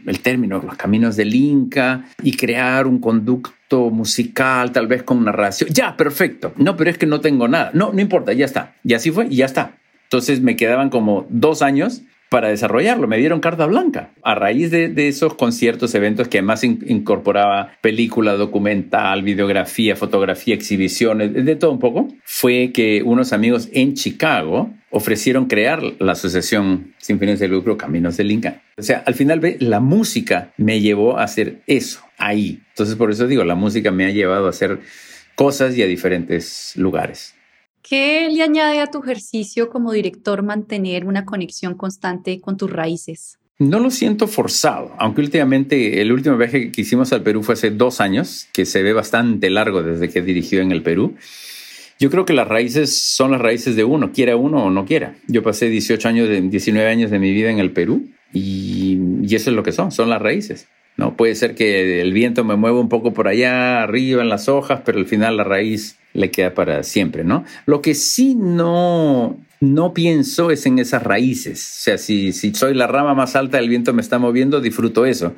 el 0.06 0.20
término 0.20 0.62
los 0.64 0.78
caminos 0.78 1.16
del 1.16 1.34
Inca 1.34 2.06
y 2.22 2.38
crear 2.38 2.86
un 2.86 3.00
conducto 3.00 3.90
musical, 3.90 4.72
tal 4.72 4.86
vez 4.86 5.02
con 5.02 5.26
narración. 5.26 5.72
Ya, 5.74 5.98
perfecto. 5.98 6.54
No, 6.56 6.78
pero 6.78 6.92
es 6.92 7.00
que 7.00 7.08
no 7.08 7.20
tengo 7.20 7.48
nada. 7.48 7.72
No, 7.74 7.94
no 7.94 8.00
importa, 8.00 8.32
ya 8.34 8.46
está. 8.46 8.76
Y 8.84 8.94
así 8.94 9.10
fue 9.10 9.26
y 9.28 9.38
ya 9.38 9.48
está. 9.48 9.80
Entonces 10.04 10.40
me 10.40 10.56
quedaban 10.56 10.92
como 10.92 11.26
dos 11.32 11.64
años 11.64 12.04
para 12.36 12.50
desarrollarlo. 12.50 13.08
Me 13.08 13.18
dieron 13.18 13.40
carta 13.40 13.66
blanca. 13.66 14.10
A 14.22 14.36
raíz 14.36 14.70
de, 14.70 15.08
esos 15.08 15.36
conciertos, 15.36 15.96
eventos 15.96 16.28
que 16.28 16.40
además 16.40 16.66
incorporaba 16.66 17.72
película, 17.80 18.34
documental, 18.34 19.24
videografía, 19.24 19.96
fotografía, 19.96 20.54
exhibiciones, 20.54 21.34
de 21.34 21.56
todo 21.56 21.72
un 21.72 21.80
poco, 21.80 22.10
fue 22.26 22.72
que 22.74 23.04
unos 23.04 23.32
amigos 23.32 23.70
en 23.72 23.94
Chicago 23.94 24.70
ofrecieron 24.90 25.46
crear 25.46 25.82
la 26.00 26.12
asociación 26.12 26.94
sin 26.98 27.20
fines 27.20 27.40
de 27.40 27.48
lucro 27.48 27.78
Caminos 27.78 28.18
del 28.18 28.30
Inca. 28.30 28.64
O 28.78 28.82
sea, 28.82 29.02
al 29.06 29.14
final 29.14 29.40
la 29.60 29.80
música 29.80 30.52
me 30.58 30.82
llevó 30.82 31.18
a 31.18 31.24
hacer 31.24 31.62
eso 31.68 32.02
ahí. 32.18 32.60
Entonces, 32.72 32.96
por 32.96 33.12
eso 33.12 33.28
digo, 33.28 33.46
la 33.46 33.56
música 33.56 33.92
me 33.92 34.08
ha 34.08 34.10
llevado 34.10 34.48
a 34.48 34.50
hacer 34.50 34.80
cosas 35.36 35.78
y 35.78 35.84
a 35.84 35.86
diferentes 35.86 36.74
lugares. 36.76 37.35
¿Qué 37.88 38.30
le 38.32 38.42
añade 38.42 38.80
a 38.80 38.88
tu 38.88 39.04
ejercicio 39.04 39.70
como 39.70 39.92
director 39.92 40.42
mantener 40.42 41.06
una 41.06 41.24
conexión 41.24 41.76
constante 41.76 42.42
con 42.42 42.58
tus 42.58 42.72
raíces? 42.72 43.38
No 43.60 43.80
lo 43.80 43.92
siento 43.92 44.28
forzado, 44.28 44.92
aunque 44.98 45.22
últimamente 45.22 46.02
el 46.02 46.12
último 46.12 46.36
viaje 46.36 46.72
que 46.72 46.82
hicimos 46.82 47.14
al 47.14 47.22
Perú 47.22 47.44
fue 47.44 47.54
hace 47.54 47.70
dos 47.70 48.02
años, 48.02 48.48
que 48.54 48.66
se 48.66 48.82
ve 48.82 48.92
bastante 48.92 49.52
largo 49.52 49.84
desde 49.84 50.10
que 50.10 50.20
he 50.20 50.22
dirigido 50.24 50.64
en 50.64 50.72
el 50.72 50.82
Perú. 50.82 51.16
Yo 52.00 52.10
creo 52.10 52.26
que 52.26 52.34
las 52.34 52.48
raíces 52.48 53.00
son 53.00 53.30
las 53.30 53.40
raíces 53.40 53.76
de 53.76 53.84
uno, 53.84 54.12
quiera 54.12 54.36
uno 54.36 54.66
o 54.66 54.72
no 54.72 54.86
quiera. 54.86 55.16
Yo 55.28 55.44
pasé 55.44 55.70
18 55.70 56.10
años, 56.10 56.28
de, 56.28 56.42
19 56.42 56.90
años 56.90 57.12
de 57.12 57.20
mi 57.20 57.32
vida 57.32 57.52
en 57.52 57.60
el 57.60 57.72
Perú 57.72 58.10
y, 58.34 58.98
y 59.22 59.36
eso 59.36 59.52
es 59.52 59.56
lo 59.56 59.62
que 59.62 59.72
son, 59.72 59.92
son 59.92 60.10
las 60.10 60.22
raíces. 60.22 60.68
¿No? 60.98 61.16
Puede 61.18 61.36
ser 61.36 61.56
que 61.56 62.02
el 62.02 62.14
viento 62.14 62.44
me 62.44 62.56
mueva 62.56 62.80
un 62.80 62.90
poco 62.90 63.14
por 63.14 63.28
allá 63.28 63.84
arriba 63.84 64.22
en 64.22 64.30
las 64.30 64.48
hojas, 64.48 64.82
pero 64.86 64.98
al 64.98 65.06
final 65.06 65.38
la 65.38 65.44
raíz 65.44 65.98
le 66.14 66.32
queda 66.32 66.54
para 66.54 66.84
siempre, 66.84 67.24
¿no? 67.24 67.44
Lo 67.66 67.82
que 67.82 67.94
sí 67.94 68.36
no, 68.36 69.38
no 69.60 69.94
pienso 69.94 70.52
es 70.52 70.66
en 70.66 70.80
esas 70.80 71.04
raíces. 71.04 71.78
O 71.80 71.84
sea, 71.84 71.98
si, 71.98 72.32
si 72.32 72.54
soy 72.54 72.74
la 72.74 72.88
rama 72.88 73.14
más 73.14 73.36
alta, 73.36 73.60
el 73.60 73.70
viento 73.70 73.94
me 73.94 74.02
está 74.02 74.18
moviendo, 74.18 74.62
disfruto 74.62 75.06
eso. 75.06 75.34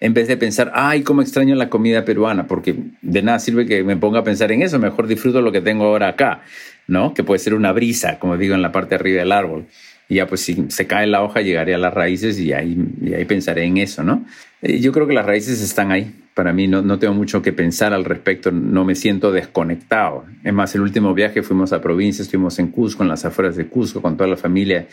En 0.00 0.14
vez 0.14 0.28
de 0.28 0.36
pensar, 0.36 0.72
ay, 0.74 1.02
cómo 1.02 1.22
extraño 1.22 1.54
la 1.54 1.68
comida 1.68 2.04
peruana, 2.04 2.46
porque 2.46 2.76
de 3.02 3.22
nada 3.22 3.38
sirve 3.38 3.66
que 3.66 3.84
me 3.84 3.96
ponga 3.96 4.20
a 4.20 4.24
pensar 4.24 4.52
en 4.52 4.62
eso, 4.62 4.78
mejor 4.78 5.06
disfruto 5.06 5.42
lo 5.42 5.52
que 5.52 5.60
tengo 5.60 5.84
ahora 5.84 6.08
acá, 6.08 6.42
¿no? 6.86 7.12
Que 7.12 7.24
puede 7.24 7.38
ser 7.38 7.54
una 7.54 7.72
brisa, 7.72 8.18
como 8.18 8.36
digo, 8.38 8.54
en 8.54 8.62
la 8.62 8.72
parte 8.72 8.94
arriba 8.94 9.20
del 9.20 9.32
árbol. 9.32 9.66
Y 10.12 10.16
ya 10.16 10.26
pues 10.26 10.42
si 10.42 10.66
se 10.68 10.86
cae 10.86 11.06
la 11.06 11.22
hoja 11.22 11.40
llegaré 11.40 11.74
a 11.74 11.78
las 11.78 11.94
raíces 11.94 12.38
y 12.38 12.52
ahí, 12.52 12.76
y 13.00 13.14
ahí 13.14 13.24
pensaré 13.24 13.64
en 13.64 13.78
eso, 13.78 14.02
¿no? 14.02 14.26
Eh, 14.60 14.78
yo 14.78 14.92
creo 14.92 15.06
que 15.06 15.14
las 15.14 15.24
raíces 15.24 15.62
están 15.62 15.90
ahí 15.90 16.12
para 16.34 16.52
mí 16.52 16.66
no, 16.66 16.82
no, 16.82 16.98
tengo 16.98 17.14
mucho 17.14 17.42
que 17.42 17.52
pensar 17.52 17.92
al 17.92 18.04
respecto, 18.04 18.50
no 18.50 18.84
me 18.84 18.94
siento 18.94 19.32
desconectado. 19.32 20.24
Es 20.42 20.52
más, 20.52 20.74
el 20.74 20.80
último 20.80 21.12
viaje 21.14 21.42
fuimos 21.42 21.72
a 21.72 21.80
provincia, 21.80 22.22
estuvimos 22.22 22.58
en 22.58 22.68
Cusco, 22.68 23.02
en 23.02 23.08
las 23.08 23.24
afueras 23.24 23.56
de 23.56 23.66
Cusco, 23.66 24.00
con 24.00 24.16
toda 24.16 24.30
la 24.30 24.36
familia. 24.36 24.86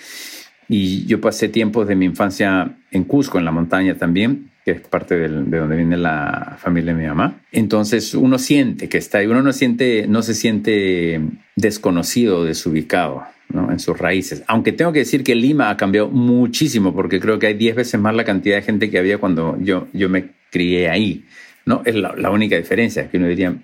Y 0.67 1.05
yo 1.05 1.21
pasé 1.21 1.49
tiempos 1.49 1.88
de 1.88 1.95
mi 1.95 2.05
infancia 2.05 2.77
en 2.91 3.03
Cusco, 3.05 3.39
en 3.39 3.45
la 3.45 3.51
montaña 3.51 3.95
también, 3.95 4.51
que 4.65 4.71
es 4.71 4.82
parte 4.82 5.15
de 5.17 5.29
donde 5.29 5.75
viene 5.75 5.97
la 5.97 6.58
familia 6.60 6.93
de 6.93 7.01
mi 7.01 7.08
mamá. 7.08 7.39
Entonces 7.51 8.13
uno 8.13 8.38
siente 8.38 8.89
que 8.89 8.97
está 8.97 9.19
ahí, 9.19 9.27
uno 9.27 9.41
no, 9.41 9.53
siente, 9.53 10.08
no 10.08 10.21
se 10.21 10.34
siente 10.34 11.21
desconocido, 11.55 12.43
desubicado. 12.43 13.23
¿No? 13.54 13.72
en 13.72 13.80
sus 13.80 13.98
raíces. 13.98 14.44
Aunque 14.48 14.72
tengo 14.72 14.92
que 14.92 15.00
decir 15.00 15.24
que 15.24 15.36
Lima 15.36 15.70
ha 15.70 15.78
cambiado 15.78 16.10
muchísimo, 16.10 16.94
porque 16.94 17.20
creo 17.20 17.40
que 17.40 17.48
hay 17.48 17.54
10 17.56 17.76
veces 17.76 18.00
más 18.00 18.16
la 18.16 18.24
cantidad 18.24 18.58
de 18.58 18.62
gente 18.62 18.90
que 18.90 19.00
había 19.00 19.18
cuando 19.18 19.58
yo, 19.62 19.88
yo 19.94 20.10
me 20.10 20.32
crié 20.52 20.90
ahí. 20.90 21.26
¿no? 21.66 21.82
Es 21.86 21.96
la, 21.96 22.32
única 22.32 22.56
diferencia, 22.56 23.10
que 23.10 23.18
uno 23.18 23.28
diría, 23.28 23.56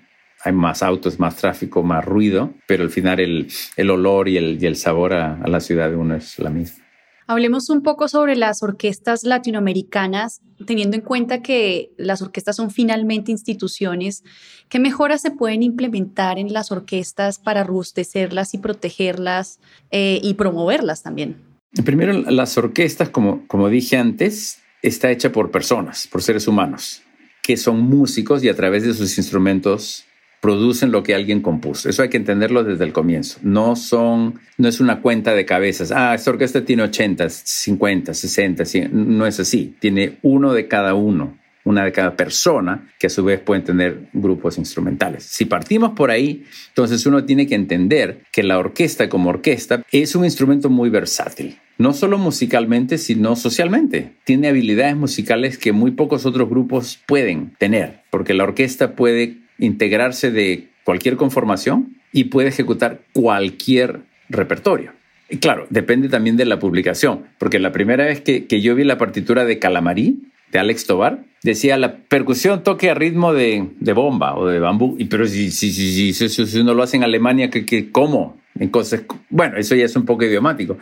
hay 0.44 0.52
más 0.52 0.82
autos, 0.82 1.18
más 1.18 1.36
tráfico, 1.36 1.82
más 1.82 2.04
ruido, 2.04 2.54
pero 2.66 2.84
al 2.84 2.90
final 2.90 3.20
el, 3.20 3.48
el 3.76 3.90
olor 3.90 4.28
y 4.28 4.36
el, 4.36 4.58
y 4.62 4.66
el 4.66 4.76
sabor 4.76 5.14
a, 5.14 5.40
a 5.42 5.48
la 5.48 5.60
ciudad 5.60 5.90
de 5.90 5.96
uno 5.96 6.14
es 6.14 6.38
la 6.38 6.50
misma. 6.50 6.85
Hablemos 7.28 7.70
un 7.70 7.82
poco 7.82 8.08
sobre 8.08 8.36
las 8.36 8.62
orquestas 8.62 9.24
latinoamericanas, 9.24 10.42
teniendo 10.64 10.96
en 10.96 11.02
cuenta 11.02 11.42
que 11.42 11.90
las 11.96 12.22
orquestas 12.22 12.56
son 12.56 12.70
finalmente 12.70 13.32
instituciones. 13.32 14.22
¿Qué 14.68 14.78
mejoras 14.78 15.22
se 15.22 15.32
pueden 15.32 15.62
implementar 15.62 16.38
en 16.38 16.52
las 16.52 16.70
orquestas 16.70 17.38
para 17.38 17.64
robustecerlas 17.64 18.54
y 18.54 18.58
protegerlas 18.58 19.58
eh, 19.90 20.20
y 20.22 20.34
promoverlas 20.34 21.02
también? 21.02 21.36
Primero, 21.84 22.12
las 22.12 22.56
orquestas, 22.56 23.08
como, 23.10 23.46
como 23.48 23.68
dije 23.68 23.96
antes, 23.96 24.60
está 24.82 25.10
hecha 25.10 25.32
por 25.32 25.50
personas, 25.50 26.06
por 26.06 26.22
seres 26.22 26.46
humanos 26.46 27.02
que 27.46 27.56
son 27.56 27.80
músicos 27.80 28.42
y 28.42 28.48
a 28.48 28.56
través 28.56 28.82
de 28.82 28.92
sus 28.92 29.16
instrumentos 29.18 30.05
producen 30.46 30.92
lo 30.92 31.02
que 31.02 31.12
alguien 31.12 31.42
compuso. 31.42 31.88
Eso 31.88 32.02
hay 32.02 32.08
que 32.08 32.18
entenderlo 32.18 32.62
desde 32.62 32.84
el 32.84 32.92
comienzo. 32.92 33.40
No 33.42 33.74
son, 33.74 34.38
no 34.58 34.68
es 34.68 34.78
una 34.78 35.00
cuenta 35.02 35.34
de 35.34 35.44
cabezas. 35.44 35.90
Ah, 35.90 36.14
esta 36.14 36.30
orquesta 36.30 36.64
tiene 36.64 36.84
80, 36.84 37.28
50, 37.28 38.14
60, 38.14 38.64
100. 38.64 39.18
No 39.18 39.26
es 39.26 39.40
así. 39.40 39.74
Tiene 39.80 40.18
uno 40.22 40.52
de 40.52 40.68
cada 40.68 40.94
uno 40.94 41.36
una 41.64 41.84
de 41.84 41.90
cada 41.90 42.14
persona, 42.14 42.88
que 42.96 43.08
a 43.08 43.10
su 43.10 43.24
vez 43.24 43.40
pueden 43.40 43.64
tener 43.64 44.08
grupos 44.12 44.56
instrumentales. 44.56 45.24
Si 45.24 45.46
partimos 45.46 45.94
por 45.96 46.12
ahí, 46.12 46.44
entonces 46.68 47.04
uno 47.06 47.24
tiene 47.24 47.48
que 47.48 47.56
entender 47.56 48.20
que 48.30 48.44
la 48.44 48.56
orquesta 48.56 49.08
como 49.08 49.30
orquesta 49.30 49.82
es 49.90 50.14
un 50.14 50.24
instrumento 50.24 50.70
muy 50.70 50.90
versátil, 50.90 51.58
no 51.76 51.92
solo 51.92 52.18
musicalmente, 52.18 52.98
sino 52.98 53.34
socialmente. 53.34 54.12
Tiene 54.22 54.46
habilidades 54.46 54.94
musicales 54.94 55.58
que 55.58 55.72
muy 55.72 55.90
pocos 55.90 56.24
otros 56.24 56.48
grupos 56.48 57.00
pueden 57.04 57.50
tener, 57.58 58.02
porque 58.10 58.32
la 58.32 58.44
orquesta 58.44 58.94
puede 58.94 59.38
integrarse 59.58 60.30
de 60.30 60.68
cualquier 60.84 61.16
conformación 61.16 61.96
y 62.12 62.24
puede 62.24 62.48
ejecutar 62.48 63.00
cualquier 63.12 64.00
repertorio. 64.28 64.92
Y 65.28 65.38
claro, 65.38 65.66
depende 65.70 66.08
también 66.08 66.36
de 66.36 66.44
la 66.44 66.58
publicación, 66.58 67.26
porque 67.38 67.58
la 67.58 67.72
primera 67.72 68.04
vez 68.04 68.20
que, 68.20 68.46
que 68.46 68.60
yo 68.60 68.74
vi 68.74 68.84
la 68.84 68.98
partitura 68.98 69.44
de 69.44 69.58
Calamarí, 69.58 70.22
de 70.52 70.58
Alex 70.58 70.86
Tobar, 70.86 71.24
decía 71.46 71.76
la 71.76 71.96
percusión 71.96 72.62
toque 72.62 72.90
a 72.90 72.94
ritmo 72.94 73.32
de, 73.32 73.68
bomba 73.94 74.36
o 74.36 74.46
de 74.46 74.58
bambú. 74.58 74.96
Y 74.98 75.06
pero 75.06 75.26
si, 75.26 75.50
si, 75.50 75.72
si, 75.72 76.12
si, 76.12 76.58
uno 76.58 76.74
lo 76.74 76.82
hace 76.82 76.96
en 76.96 77.04
Alemania, 77.04 77.50
¿qué, 77.50 77.90
cómo? 77.90 78.36
Entonces, 78.58 79.04
bueno, 79.30 79.56
eso 79.56 79.74
ya 79.74 79.84
es 79.84 79.96
un 79.96 80.04
poco 80.04 80.24
idiomático. 80.24 80.76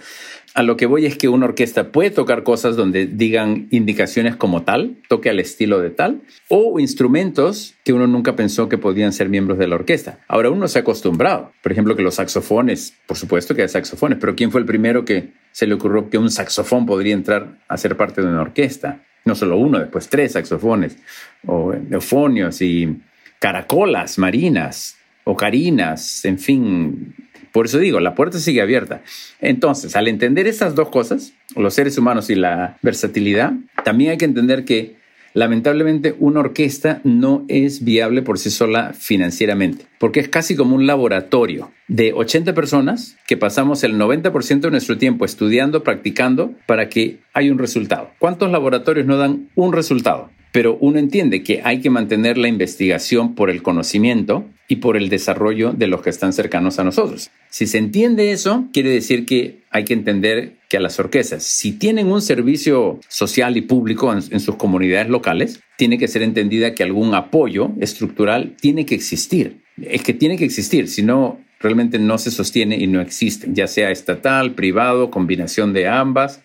A 0.55 0.63
lo 0.63 0.77
que 0.77 0.87
voy 0.87 1.07
es 1.07 1.19
que 1.19 1.29
una 1.29 1.47
orquesta 1.47 1.91
puede 1.91 2.11
tocar 2.11 2.45
cosas 2.45 2.77
donde 2.77 3.07
digan 3.07 3.67
indicaciones 3.71 4.37
como 4.37 4.63
tal, 4.63 4.97
toque 5.09 5.29
al 5.29 5.41
estilo 5.41 5.81
de 5.81 5.91
tal, 5.91 6.23
o 6.49 6.79
instrumentos 6.79 7.75
que 7.85 7.93
uno 7.93 8.07
nunca 8.07 8.37
pensó 8.37 8.69
que 8.69 8.79
podían 8.79 9.13
ser 9.13 9.29
miembros 9.29 9.59
de 9.59 9.67
la 9.67 9.75
orquesta. 9.75 10.21
Ahora 10.29 10.51
uno 10.51 10.69
se 10.69 10.79
ha 10.79 10.83
acostumbrado. 10.83 11.51
Por 11.61 11.73
ejemplo, 11.73 11.97
que 11.97 12.03
los 12.03 12.15
saxofones, 12.15 12.95
por 13.07 13.17
supuesto 13.17 13.57
que 13.57 13.63
hay 13.63 13.69
saxofones, 13.69 14.19
pero 14.21 14.37
¿quién 14.37 14.53
fue 14.53 14.61
el 14.61 14.67
primero 14.67 15.05
que 15.05 15.33
se 15.51 15.67
le 15.67 15.75
ocurrió 15.75 16.09
que 16.09 16.19
un 16.19 16.31
saxofón 16.31 16.87
podría 16.87 17.15
entrar 17.15 17.59
a 17.69 17.77
ser 17.77 17.97
parte 17.97 18.23
de 18.23 18.29
una 18.29 18.43
orquesta? 18.43 19.01
No 19.25 19.35
solo 19.35 19.57
uno, 19.57 19.79
después 19.79 20.09
tres 20.09 20.33
saxofones, 20.33 20.97
o 21.47 21.73
eufonios 21.91 22.61
y 22.63 23.01
caracolas 23.39 24.19
marinas, 24.19 24.97
o 25.25 25.37
carinas, 25.37 26.25
en 26.25 26.39
fin. 26.39 27.15
Por 27.53 27.67
eso 27.67 27.79
digo, 27.79 28.01
la 28.01 28.15
puerta 28.15 28.39
sigue 28.39 28.61
abierta. 28.61 29.03
Entonces, 29.41 29.97
al 29.97 30.09
entender 30.09 30.47
estas 30.47 30.75
dos 30.75 30.89
cosas, 30.89 31.33
los 31.57 31.75
seres 31.75 31.97
humanos 31.97 32.29
y 32.31 32.35
la 32.35 32.79
versatilidad, 32.83 33.53
también 33.85 34.13
hay 34.13 34.17
que 34.19 34.25
entender 34.25 34.65
que 34.65 34.97
Lamentablemente, 35.35 36.15
una 36.21 36.39
orquesta 36.39 37.01
no 37.03 37.45
es 37.49 37.83
viable 37.83 38.23
por 38.23 38.39
sí 38.39 38.51
sola 38.51 38.93
financieramente, 38.97 39.85
porque 39.99 40.21
es 40.21 40.29
casi 40.29 40.55
como 40.55 40.77
un 40.77 40.87
laboratorio 40.87 41.73
de 41.89 42.13
80 42.13 42.55
personas 42.55 43.17
que 43.27 43.37
pasamos 43.37 43.83
el 43.83 43.99
90% 43.99 44.61
de 44.61 44.71
nuestro 44.71 44.97
tiempo 44.97 45.25
estudiando, 45.25 45.83
practicando, 45.83 46.53
para 46.67 46.89
que 46.89 47.19
haya 47.33 47.51
un 47.51 47.59
resultado. 47.59 48.11
¿Cuántos 48.21 48.53
laboratorios 48.53 49.07
no 49.07 49.17
dan 49.17 49.51
un 49.57 49.73
resultado? 49.73 50.31
Pero 50.55 50.79
uno 50.81 51.01
entiende 51.01 51.43
que 51.43 51.63
hay 51.65 51.81
que 51.81 51.91
mantener 51.91 52.39
la 52.39 52.47
investigación 52.47 53.35
por 53.35 53.51
el 53.51 53.61
conocimiento 53.61 54.49
y 54.69 54.77
por 54.77 54.97
el 54.97 55.09
desarrollo 55.09 55.73
de 55.73 55.89
los 55.89 56.01
que 56.01 56.11
están 56.11 56.33
cercanos 56.33 56.79
a 56.79 56.85
nosotros. 56.85 57.33
Si 57.51 57.67
se 57.67 57.79
entiende 57.79 58.31
eso, 58.31 58.69
quiere 58.73 58.91
decir 58.91 59.27
que 59.27 59.65
hay 59.73 59.85
que 59.85 59.95
entender 59.95 60.53
que 60.69 60.77
a 60.77 60.81
las 60.81 61.01
orquestas, 61.01 61.43
si 61.43 61.73
tienen 61.73 62.07
un 62.07 62.23
servicio 62.23 63.01
social 63.09 63.57
y 63.57 63.63
público 63.63 64.13
en, 64.13 64.39
sus 64.39 64.55
comunidades 64.55 65.09
locales, 65.09 65.59
tiene 65.77 65.99
que 65.99 66.07
ser 66.07 66.23
entendida 66.23 66.73
que 66.73 66.85
algún 66.85 67.17
apoyo 67.17 67.73
estructural 67.81 68.55
tiene 68.61 68.87
que 68.87 68.95
existir. 68.95 69.65
Es 69.83 70.05
que 70.05 70.15
tiene 70.15 70.37
que 70.37 70.45
existir, 70.45 70.87
si 70.87 71.03
no, 71.03 71.41
realmente 71.59 71.99
no 71.99 72.17
se 72.17 72.31
sostiene 72.31 72.79
y 72.79 72.87
no 72.87 73.01
existe, 73.01 73.49
ya 73.51 73.67
sea 73.67 73.91
estatal, 73.91 74.55
privado, 74.55 75.11
combinación 75.11 75.73
de 75.73 75.89
ambas 75.89 76.43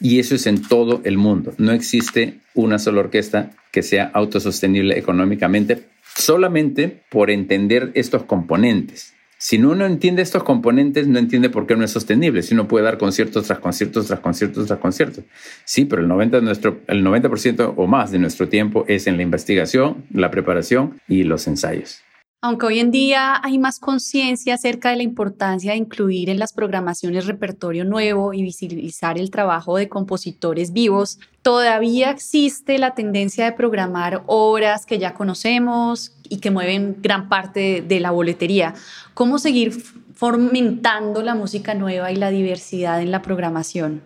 Y 0.00 0.18
eso 0.18 0.34
es 0.34 0.46
en 0.46 0.62
todo 0.62 1.00
el 1.04 1.18
mundo. 1.18 1.54
No 1.58 1.72
existe 1.72 2.38
una 2.54 2.78
sola 2.78 3.00
orquesta 3.00 3.50
que 3.72 3.82
sea 3.82 4.10
autosostenible 4.14 4.98
económicamente 4.98 5.84
solamente 6.16 7.02
por 7.10 7.30
entender 7.30 7.90
estos 7.94 8.24
componentes. 8.24 9.14
Si 9.40 9.56
uno 9.56 9.86
entiende 9.86 10.20
estos 10.22 10.42
componentes, 10.42 11.06
no 11.06 11.20
entiende 11.20 11.48
por 11.48 11.68
qué 11.68 11.76
no 11.76 11.84
es 11.84 11.92
sostenible. 11.92 12.42
Si 12.42 12.54
uno 12.54 12.66
puede 12.66 12.84
dar 12.84 12.98
conciertos 12.98 13.46
tras 13.46 13.60
conciertos 13.60 14.08
tras 14.08 14.18
conciertos 14.18 14.66
tras 14.66 14.80
conciertos. 14.80 15.24
Sí, 15.64 15.84
pero 15.84 16.02
el 16.02 16.08
90%, 16.08 16.42
nuestro, 16.42 16.80
el 16.88 17.04
90 17.04 17.68
o 17.76 17.86
más 17.86 18.10
de 18.10 18.18
nuestro 18.18 18.48
tiempo 18.48 18.84
es 18.88 19.06
en 19.06 19.16
la 19.16 19.22
investigación, 19.22 20.04
la 20.12 20.32
preparación 20.32 21.00
y 21.06 21.22
los 21.22 21.46
ensayos. 21.46 22.02
Aunque 22.40 22.66
hoy 22.66 22.78
en 22.78 22.92
día 22.92 23.40
hay 23.42 23.58
más 23.58 23.80
conciencia 23.80 24.54
acerca 24.54 24.90
de 24.90 24.96
la 24.96 25.02
importancia 25.02 25.72
de 25.72 25.78
incluir 25.78 26.30
en 26.30 26.38
las 26.38 26.52
programaciones 26.52 27.26
repertorio 27.26 27.84
nuevo 27.84 28.32
y 28.32 28.42
visibilizar 28.42 29.18
el 29.18 29.32
trabajo 29.32 29.76
de 29.76 29.88
compositores 29.88 30.72
vivos, 30.72 31.18
todavía 31.42 32.10
existe 32.10 32.78
la 32.78 32.94
tendencia 32.94 33.44
de 33.44 33.52
programar 33.52 34.22
obras 34.26 34.86
que 34.86 35.00
ya 35.00 35.14
conocemos 35.14 36.12
y 36.28 36.38
que 36.38 36.52
mueven 36.52 36.98
gran 37.02 37.28
parte 37.28 37.82
de 37.82 37.98
la 37.98 38.12
boletería. 38.12 38.74
¿Cómo 39.14 39.40
seguir 39.40 39.72
fomentando 40.14 41.22
la 41.22 41.34
música 41.34 41.74
nueva 41.74 42.12
y 42.12 42.16
la 42.16 42.30
diversidad 42.30 43.02
en 43.02 43.10
la 43.10 43.20
programación? 43.20 44.02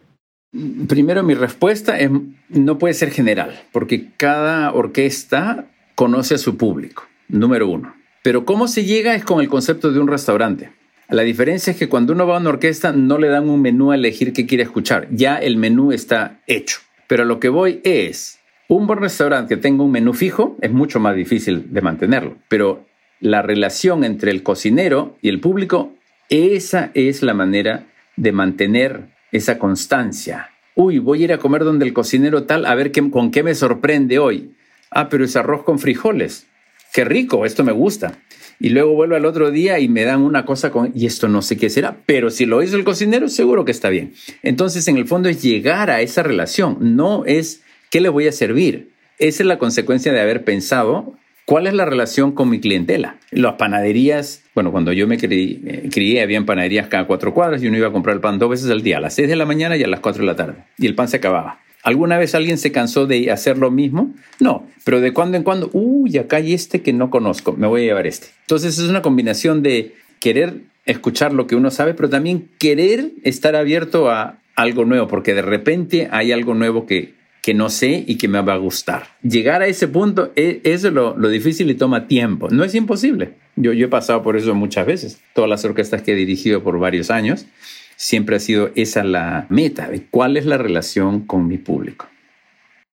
Primero, 0.88 1.22
mi 1.22 1.34
respuesta 1.34 1.98
es, 1.98 2.10
no 2.48 2.78
puede 2.78 2.94
ser 2.94 3.10
general, 3.10 3.60
porque 3.72 4.10
cada 4.16 4.72
orquesta 4.72 5.66
conoce 5.94 6.36
a 6.36 6.38
su 6.38 6.56
público, 6.56 7.04
número 7.28 7.68
uno. 7.68 8.01
Pero 8.22 8.44
cómo 8.44 8.68
se 8.68 8.84
llega 8.84 9.16
es 9.16 9.24
con 9.24 9.40
el 9.40 9.48
concepto 9.48 9.90
de 9.90 9.98
un 9.98 10.06
restaurante. 10.06 10.70
La 11.08 11.22
diferencia 11.22 11.72
es 11.72 11.76
que 11.76 11.88
cuando 11.88 12.12
uno 12.12 12.26
va 12.26 12.36
a 12.36 12.40
una 12.40 12.50
orquesta 12.50 12.92
no 12.92 13.18
le 13.18 13.28
dan 13.28 13.50
un 13.50 13.60
menú 13.60 13.90
a 13.90 13.96
elegir 13.96 14.32
qué 14.32 14.46
quiere 14.46 14.62
escuchar, 14.62 15.08
ya 15.10 15.36
el 15.36 15.56
menú 15.56 15.92
está 15.92 16.40
hecho. 16.46 16.78
Pero 17.08 17.24
lo 17.24 17.40
que 17.40 17.48
voy 17.48 17.80
es, 17.82 18.38
un 18.68 18.86
buen 18.86 19.00
restaurante 19.00 19.54
que 19.54 19.60
tenga 19.60 19.82
un 19.82 19.90
menú 19.90 20.14
fijo 20.14 20.56
es 20.62 20.70
mucho 20.70 21.00
más 21.00 21.16
difícil 21.16 21.72
de 21.74 21.82
mantenerlo, 21.82 22.36
pero 22.48 22.86
la 23.20 23.42
relación 23.42 24.04
entre 24.04 24.30
el 24.30 24.42
cocinero 24.42 25.18
y 25.20 25.28
el 25.28 25.40
público, 25.40 25.92
esa 26.30 26.92
es 26.94 27.22
la 27.22 27.34
manera 27.34 27.86
de 28.16 28.32
mantener 28.32 29.08
esa 29.32 29.58
constancia. 29.58 30.50
Uy, 30.76 30.98
voy 30.98 31.22
a 31.22 31.24
ir 31.24 31.32
a 31.32 31.38
comer 31.38 31.64
donde 31.64 31.84
el 31.84 31.92
cocinero 31.92 32.44
tal, 32.44 32.64
a 32.66 32.74
ver 32.74 32.92
qué, 32.92 33.10
con 33.10 33.32
qué 33.32 33.42
me 33.42 33.54
sorprende 33.54 34.18
hoy. 34.18 34.54
Ah, 34.90 35.08
pero 35.08 35.24
es 35.24 35.36
arroz 35.36 35.64
con 35.64 35.78
frijoles 35.78 36.46
qué 36.92 37.04
rico, 37.04 37.44
esto 37.46 37.64
me 37.64 37.72
gusta. 37.72 38.18
Y 38.60 38.68
luego 38.68 38.94
vuelvo 38.94 39.16
al 39.16 39.24
otro 39.24 39.50
día 39.50 39.80
y 39.80 39.88
me 39.88 40.04
dan 40.04 40.22
una 40.22 40.44
cosa 40.44 40.70
con, 40.70 40.92
y 40.94 41.06
esto 41.06 41.28
no 41.28 41.42
sé 41.42 41.56
qué 41.56 41.68
será, 41.68 41.96
pero 42.06 42.30
si 42.30 42.46
lo 42.46 42.62
hizo 42.62 42.76
el 42.76 42.84
cocinero, 42.84 43.28
seguro 43.28 43.64
que 43.64 43.72
está 43.72 43.88
bien. 43.88 44.14
Entonces, 44.42 44.86
en 44.86 44.96
el 44.96 45.08
fondo 45.08 45.28
es 45.28 45.42
llegar 45.42 45.90
a 45.90 46.00
esa 46.00 46.22
relación, 46.22 46.76
no 46.80 47.24
es 47.26 47.62
qué 47.90 48.00
le 48.00 48.08
voy 48.08 48.28
a 48.28 48.32
servir. 48.32 48.90
Esa 49.18 49.42
es 49.42 49.46
la 49.46 49.58
consecuencia 49.58 50.12
de 50.12 50.20
haber 50.20 50.44
pensado 50.44 51.16
cuál 51.44 51.66
es 51.66 51.74
la 51.74 51.84
relación 51.84 52.32
con 52.32 52.50
mi 52.50 52.60
clientela. 52.60 53.18
Las 53.30 53.54
panaderías, 53.54 54.44
bueno, 54.54 54.70
cuando 54.70 54.92
yo 54.92 55.06
me 55.06 55.18
crié, 55.18 55.60
eh, 55.64 55.88
crié 55.92 56.22
había 56.22 56.40
panaderías 56.44 56.86
cada 56.86 57.06
cuatro 57.06 57.34
cuadras 57.34 57.62
y 57.62 57.68
uno 57.68 57.78
iba 57.78 57.88
a 57.88 57.92
comprar 57.92 58.14
el 58.14 58.20
pan 58.20 58.38
dos 58.38 58.50
veces 58.50 58.70
al 58.70 58.82
día, 58.82 58.98
a 58.98 59.00
las 59.00 59.14
seis 59.14 59.28
de 59.28 59.36
la 59.36 59.44
mañana 59.44 59.76
y 59.76 59.82
a 59.82 59.88
las 59.88 60.00
cuatro 60.00 60.22
de 60.22 60.26
la 60.26 60.36
tarde. 60.36 60.64
Y 60.78 60.86
el 60.86 60.94
pan 60.94 61.08
se 61.08 61.16
acababa. 61.16 61.61
¿Alguna 61.82 62.16
vez 62.16 62.34
alguien 62.34 62.58
se 62.58 62.70
cansó 62.70 63.06
de 63.06 63.30
hacer 63.30 63.58
lo 63.58 63.70
mismo? 63.70 64.14
No, 64.38 64.66
pero 64.84 65.00
de 65.00 65.12
cuando 65.12 65.36
en 65.36 65.42
cuando, 65.42 65.68
uy, 65.72 66.16
acá 66.18 66.36
hay 66.36 66.54
este 66.54 66.80
que 66.80 66.92
no 66.92 67.10
conozco, 67.10 67.54
me 67.54 67.66
voy 67.66 67.82
a 67.82 67.84
llevar 67.84 68.06
este. 68.06 68.28
Entonces 68.42 68.78
es 68.78 68.88
una 68.88 69.02
combinación 69.02 69.62
de 69.62 69.94
querer 70.20 70.60
escuchar 70.86 71.32
lo 71.32 71.46
que 71.46 71.56
uno 71.56 71.70
sabe, 71.70 71.94
pero 71.94 72.08
también 72.08 72.48
querer 72.58 73.10
estar 73.24 73.56
abierto 73.56 74.10
a 74.10 74.38
algo 74.54 74.84
nuevo, 74.84 75.08
porque 75.08 75.34
de 75.34 75.42
repente 75.42 76.08
hay 76.12 76.30
algo 76.30 76.54
nuevo 76.54 76.86
que, 76.86 77.14
que 77.42 77.54
no 77.54 77.68
sé 77.68 78.04
y 78.06 78.16
que 78.16 78.28
me 78.28 78.40
va 78.40 78.54
a 78.54 78.58
gustar. 78.58 79.08
Llegar 79.22 79.62
a 79.62 79.66
ese 79.66 79.88
punto, 79.88 80.32
e, 80.36 80.60
es, 80.64 80.84
lo, 80.84 81.16
lo, 81.16 81.28
difícil 81.28 81.70
y 81.70 81.74
toma 81.74 82.06
tiempo. 82.06 82.48
No 82.50 82.62
es 82.62 82.74
imposible. 82.74 83.34
Yo, 83.56 83.72
yo 83.72 83.86
he 83.86 83.88
pasado 83.88 84.22
por 84.22 84.36
eso 84.36 84.54
muchas 84.54 84.86
veces. 84.86 85.20
Todas 85.34 85.50
las 85.50 85.64
orquestas 85.64 86.02
que 86.02 86.12
he 86.12 86.16
dirigido 86.16 86.62
por 86.62 86.78
varios 86.78 87.10
años 87.10 87.46
siempre 88.02 88.34
ha 88.34 88.40
sido 88.40 88.70
esa 88.74 89.04
la 89.04 89.46
meta 89.48 89.88
de 89.88 90.04
cuál 90.08 90.36
es 90.36 90.44
la 90.44 90.58
relación 90.58 91.20
con 91.20 91.46
mi 91.46 91.56
público. 91.56 92.08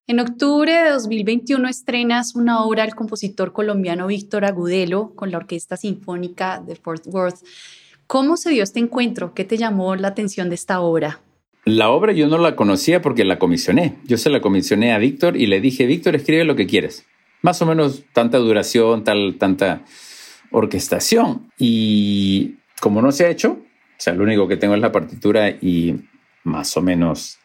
En 0.06 0.19
octubre 0.19 0.72
de 0.72 0.91
2021 0.91 1.67
estrenas 1.67 2.36
una 2.36 2.63
obra 2.63 2.84
del 2.84 2.93
compositor 2.93 3.52
colombiano 3.52 4.06
Víctor 4.06 4.45
Agudelo 4.45 5.13
con 5.15 5.32
la 5.32 5.38
Orquesta 5.38 5.78
Sinfónica 5.78 6.62
de 6.63 6.76
Fort 6.76 7.08
Worth. 7.08 7.39
¿Cómo 8.06 8.38
se 8.38 8.52
dio 8.52 8.62
este 8.62 8.80
encuentro? 8.80 9.34
¿Qué 9.34 9.45
te 9.45 9.58
llamó 9.58 9.95
la 9.95 10.10
atención 10.10 10.48
de 10.48 10.56
esta 10.56 10.80
obra? 10.80 11.19
La 11.65 11.89
obra 11.89 12.13
yo 12.13 12.28
no 12.28 12.38
la 12.38 12.56
conocía 12.56 13.02
porque 13.02 13.26
la 13.26 13.39
comisioné. 13.39 13.98
Yo 14.06 14.17
se 14.17 14.30
la 14.30 14.41
comisioné 14.41 14.93
a 14.93 15.00
Víctor 15.00 15.38
y 15.38 15.48
le 15.48 15.60
dije, 15.60 15.88
Víctor, 15.88 16.15
escribe 16.15 16.43
lo 16.43 16.56
que 16.56 16.67
quieres. 16.67 17.08
Más 17.41 17.60
o 17.63 17.65
menos 17.65 18.04
tanta 18.13 18.38
duración, 18.38 19.04
tal, 19.04 19.38
tanta 19.39 19.82
orquestación. 20.52 21.50
Y 21.58 22.58
como 22.80 23.02
no 23.02 23.12
se 23.12 23.26
ha 23.26 23.30
hecho, 23.30 23.60
o 23.99 24.01
sea, 24.01 24.13
lo 24.13 24.23
único 24.23 24.47
que 24.47 24.55
tengo 24.55 24.75
es 24.75 24.79
la 24.81 24.93
partitura 24.93 25.49
y 25.49 25.95
más 26.45 26.77
o 26.77 26.81
menos 26.81 27.38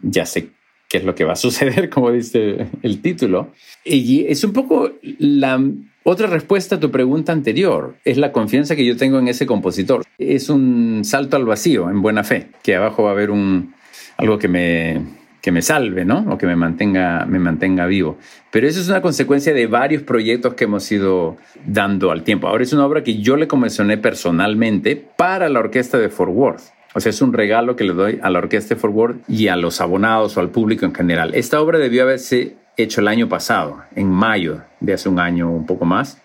ya 0.00 0.26
sé 0.26 0.48
qué 0.88 0.98
es 0.98 1.04
lo 1.04 1.14
que 1.14 1.22
va 1.22 1.34
a 1.34 1.36
suceder, 1.36 1.88
como 1.90 2.10
dice 2.10 2.66
el 2.82 3.00
título. 3.00 3.52
Y 3.84 4.26
es 4.26 4.42
un 4.42 4.52
poco 4.52 4.90
la 5.20 5.62
otra 6.02 6.26
respuesta 6.26 6.76
a 6.76 6.80
tu 6.80 6.90
pregunta 6.90 7.30
anterior, 7.30 7.96
es 8.04 8.18
la 8.18 8.32
confianza 8.32 8.74
que 8.74 8.84
yo 8.84 8.96
tengo 8.96 9.20
en 9.20 9.28
ese 9.28 9.46
compositor. 9.46 10.02
Es 10.18 10.48
un 10.48 11.02
salto 11.04 11.36
al 11.36 11.44
vacío, 11.44 11.88
en 11.90 12.02
buena 12.02 12.24
fe, 12.24 12.48
que 12.64 12.74
abajo 12.74 13.04
va 13.04 13.10
a 13.10 13.12
haber 13.12 13.30
un, 13.30 13.72
algo 14.16 14.36
que 14.36 14.48
me, 14.48 15.17
que 15.48 15.52
me 15.52 15.62
salve, 15.62 16.04
¿no? 16.04 16.26
O 16.28 16.36
que 16.36 16.46
me 16.46 16.56
mantenga, 16.56 17.24
me 17.24 17.38
mantenga 17.38 17.86
vivo. 17.86 18.18
Pero 18.50 18.68
eso 18.68 18.82
es 18.82 18.88
una 18.90 19.00
consecuencia 19.00 19.54
de 19.54 19.66
varios 19.66 20.02
proyectos 20.02 20.52
que 20.52 20.64
hemos 20.64 20.92
ido 20.92 21.38
dando 21.64 22.10
al 22.10 22.22
tiempo. 22.22 22.48
Ahora 22.48 22.64
es 22.64 22.74
una 22.74 22.84
obra 22.84 23.02
que 23.02 23.22
yo 23.22 23.34
le 23.38 23.48
comisioné 23.48 23.96
personalmente 23.96 24.94
para 25.16 25.48
la 25.48 25.60
orquesta 25.60 25.96
de 25.96 26.10
Fort 26.10 26.32
Worth. 26.34 26.60
O 26.94 27.00
sea, 27.00 27.08
es 27.08 27.22
un 27.22 27.32
regalo 27.32 27.76
que 27.76 27.84
le 27.84 27.94
doy 27.94 28.18
a 28.22 28.28
la 28.28 28.40
orquesta 28.40 28.74
de 28.74 28.78
Fort 28.78 28.94
Worth 28.94 29.16
y 29.26 29.48
a 29.48 29.56
los 29.56 29.80
abonados 29.80 30.36
o 30.36 30.40
al 30.40 30.50
público 30.50 30.84
en 30.84 30.94
general. 30.94 31.34
Esta 31.34 31.62
obra 31.62 31.78
debió 31.78 32.02
haberse 32.02 32.56
hecho 32.76 33.00
el 33.00 33.08
año 33.08 33.30
pasado, 33.30 33.84
en 33.96 34.10
mayo 34.10 34.60
de 34.80 34.92
hace 34.92 35.08
un 35.08 35.18
año 35.18 35.50
un 35.50 35.64
poco 35.64 35.86
más 35.86 36.20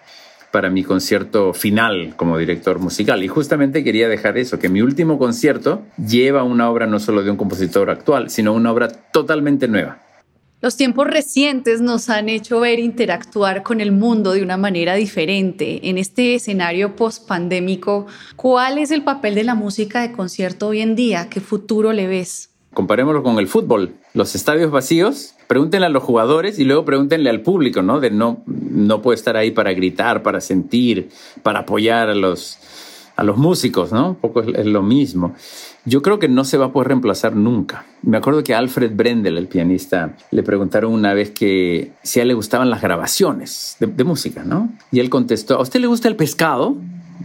para 0.54 0.70
mi 0.70 0.84
concierto 0.84 1.52
final 1.52 2.14
como 2.16 2.38
director 2.38 2.78
musical. 2.78 3.24
Y 3.24 3.28
justamente 3.28 3.84
quería 3.84 4.08
dejar 4.08 4.38
eso, 4.38 4.60
que 4.60 4.70
mi 4.70 4.84
último 4.84 5.18
concierto 5.18 5.82
lleva 5.98 6.44
una 6.44 6.70
obra 6.70 6.86
no 6.86 7.00
solo 7.00 7.24
de 7.24 7.32
un 7.32 7.38
compositor 7.38 7.90
actual, 7.90 8.30
sino 8.30 8.54
una 8.54 8.72
obra 8.72 8.88
totalmente 8.88 9.68
nueva. 9.68 10.04
Los 10.62 10.78
tiempos 10.78 11.08
recientes 11.08 11.82
nos 11.82 12.08
han 12.12 12.30
hecho 12.30 12.60
ver 12.60 12.78
interactuar 12.78 13.64
con 13.64 13.82
el 13.82 13.92
mundo 13.92 14.34
de 14.34 14.44
una 14.44 14.56
manera 14.56 14.94
diferente. 14.94 15.90
En 15.90 15.98
este 15.98 16.36
escenario 16.36 16.96
post-pandémico, 16.96 18.06
¿cuál 18.36 18.78
es 18.78 18.92
el 18.92 19.04
papel 19.04 19.34
de 19.34 19.46
la 19.46 19.56
música 19.56 20.04
de 20.04 20.12
concierto 20.12 20.68
hoy 20.68 20.82
en 20.82 20.96
día? 20.96 21.30
¿Qué 21.32 21.42
futuro 21.42 21.94
le 21.94 22.06
ves? 22.06 22.53
Comparémoslo 22.74 23.24
con 23.24 23.38
el 23.40 23.48
fútbol. 23.48 23.94
Los 24.14 24.36
estadios 24.36 24.72
vacíos 24.72 25.36
pregúntenle 25.48 25.88
a 25.88 25.90
los 25.90 26.04
jugadores 26.04 26.58
y 26.60 26.64
luego 26.64 26.86
pregúntenle 26.86 27.30
al 27.30 27.42
público, 27.42 27.82
¿no? 27.82 28.00
De 28.00 28.10
no, 28.10 28.44
no 28.46 29.02
puede 29.02 29.16
estar 29.16 29.38
ahí 29.38 29.52
para 29.52 29.74
gritar, 29.74 30.24
para 30.24 30.42
sentir, 30.42 31.10
para 31.44 31.60
apoyar 31.60 32.10
a 32.10 32.16
los, 32.16 32.58
a 33.16 33.24
los 33.24 33.38
músicos, 33.38 33.92
¿no? 33.92 34.10
Un 34.10 34.16
poco 34.16 34.42
es, 34.42 34.66
lo 34.66 34.82
mismo. 34.82 35.36
Yo 35.86 36.02
creo 36.02 36.18
que 36.18 36.28
no 36.28 36.46
se 36.46 36.58
va 36.58 36.68
a 36.68 36.72
poder 36.72 36.88
reemplazar 36.90 37.36
nunca. 37.36 37.86
Me 38.02 38.18
acuerdo 38.18 38.44
que 38.44 38.56
a 38.56 38.58
Alfred 38.58 38.96
Brendel, 38.96 39.38
el 39.38 39.48
pianista, 39.48 40.16
le 40.32 40.42
preguntaron 40.42 40.94
una 40.94 41.14
vez 41.14 41.30
que 41.30 41.92
si 42.02 42.20
a 42.20 42.24
él 42.24 42.30
le 42.30 42.34
gustaban 42.34 42.70
las 42.70 42.82
grabaciones 42.82 43.76
de, 43.80 43.88
de 43.88 44.04
música, 44.04 44.44
¿no? 44.44 44.70
Y 44.92 45.00
él 45.00 45.10
contestó, 45.10 45.58
¿a 45.58 45.62
usted 45.62 45.80
le 45.80 45.88
gusta 45.88 46.08
el 46.08 46.16
pescado? 46.16 46.78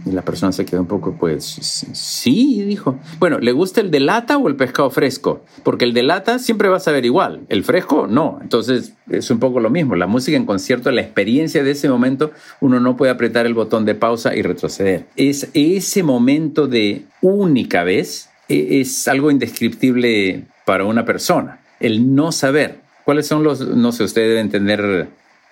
Y 0.05 0.11
la 0.11 0.21
persona 0.21 0.51
se 0.51 0.65
quedó 0.65 0.81
un 0.81 0.87
poco, 0.87 1.15
pues, 1.19 1.43
sí, 1.43 2.63
dijo. 2.63 2.97
Bueno, 3.19 3.39
¿le 3.39 3.51
gusta 3.51 3.81
el 3.81 3.91
de 3.91 3.99
lata 3.99 4.37
o 4.37 4.47
el 4.47 4.55
pescado 4.55 4.89
fresco? 4.89 5.43
Porque 5.63 5.85
el 5.85 5.93
de 5.93 6.03
lata 6.03 6.39
siempre 6.39 6.69
va 6.69 6.77
a 6.77 6.79
saber 6.79 7.05
igual, 7.05 7.41
el 7.49 7.63
fresco 7.63 8.07
no. 8.07 8.39
Entonces 8.41 8.93
es 9.09 9.29
un 9.29 9.39
poco 9.39 9.59
lo 9.59 9.69
mismo. 9.69 9.95
La 9.95 10.07
música 10.07 10.37
en 10.37 10.45
concierto, 10.45 10.91
la 10.91 11.01
experiencia 11.01 11.63
de 11.63 11.71
ese 11.71 11.89
momento, 11.89 12.31
uno 12.61 12.79
no 12.79 12.95
puede 12.95 13.11
apretar 13.11 13.45
el 13.45 13.53
botón 13.53 13.85
de 13.85 13.95
pausa 13.95 14.35
y 14.35 14.41
retroceder. 14.41 15.05
Es 15.15 15.49
ese 15.53 16.03
momento 16.03 16.67
de 16.67 17.05
única 17.21 17.83
vez, 17.83 18.29
e, 18.47 18.79
es 18.79 19.07
algo 19.07 19.31
indescriptible 19.31 20.45
para 20.65 20.85
una 20.85 21.05
persona. 21.05 21.59
El 21.79 22.15
no 22.15 22.31
saber. 22.31 22.79
¿Cuáles 23.05 23.27
son 23.27 23.43
los, 23.43 23.61
no 23.61 23.91
sé, 23.91 24.03
ustedes 24.03 24.29
deben 24.29 24.49
tener 24.49 25.09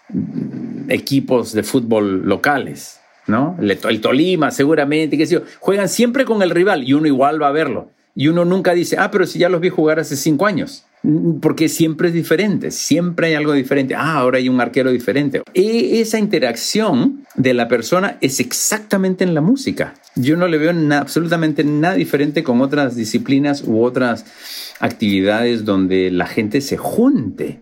mm, 0.10 0.92
equipos 0.92 1.54
de 1.54 1.64
fútbol 1.64 2.28
locales? 2.28 3.00
¿No? 3.28 3.58
El, 3.62 4.02
Tolima, 4.02 4.52
seguramente, 4.52 5.18
qué 5.18 5.26
sé. 5.26 5.42
Juegan 5.60 5.90
siempre 5.90 6.26
con 6.26 6.42
el 6.42 6.50
rival 6.50 6.84
y 6.84 6.94
uno 6.94 7.08
igual 7.08 7.42
va 7.42 7.50
a 7.50 7.52
verlo. 7.52 7.90
Y 8.16 8.30
uno 8.30 8.46
nunca 8.46 8.74
dice, 8.74 8.98
ah, 8.98 9.12
pero 9.12 9.28
si 9.28 9.38
ya 9.38 9.48
los 9.48 9.62
vi 9.62 9.70
jugar 9.70 10.00
hace 10.00 10.16
cinco 10.16 10.48
años. 10.48 10.84
porque 11.42 11.70
siempre 11.70 12.08
es 12.08 12.14
diferente, 12.14 12.72
siempre 12.72 13.28
hay 13.28 13.36
algo 13.36 13.54
diferente. 13.54 13.94
Ah, 13.94 14.16
ahora 14.18 14.40
hay 14.40 14.50
un 14.50 14.60
arquero 14.60 14.92
diferente. 14.92 15.44
E 15.54 16.02
esa 16.02 16.18
interacción 16.18 17.24
de 17.36 17.54
la 17.54 17.68
persona 17.68 18.18
es 18.20 18.40
exactamente 18.40 19.24
en 19.24 19.36
la 19.36 19.42
música. 19.42 19.94
Yo 20.16 20.36
no 20.36 20.48
le 20.48 20.58
veo 20.58 20.74
absolutamente 20.94 21.64
nada 21.64 21.94
diferente 21.94 22.44
con 22.44 22.62
otras 22.62 22.96
disciplinas 22.96 23.64
u 23.66 23.84
otras 23.84 24.26
actividades 24.80 25.64
donde 25.64 26.10
la 26.10 26.26
gente 26.26 26.62
se 26.62 26.78
junte. 26.78 27.62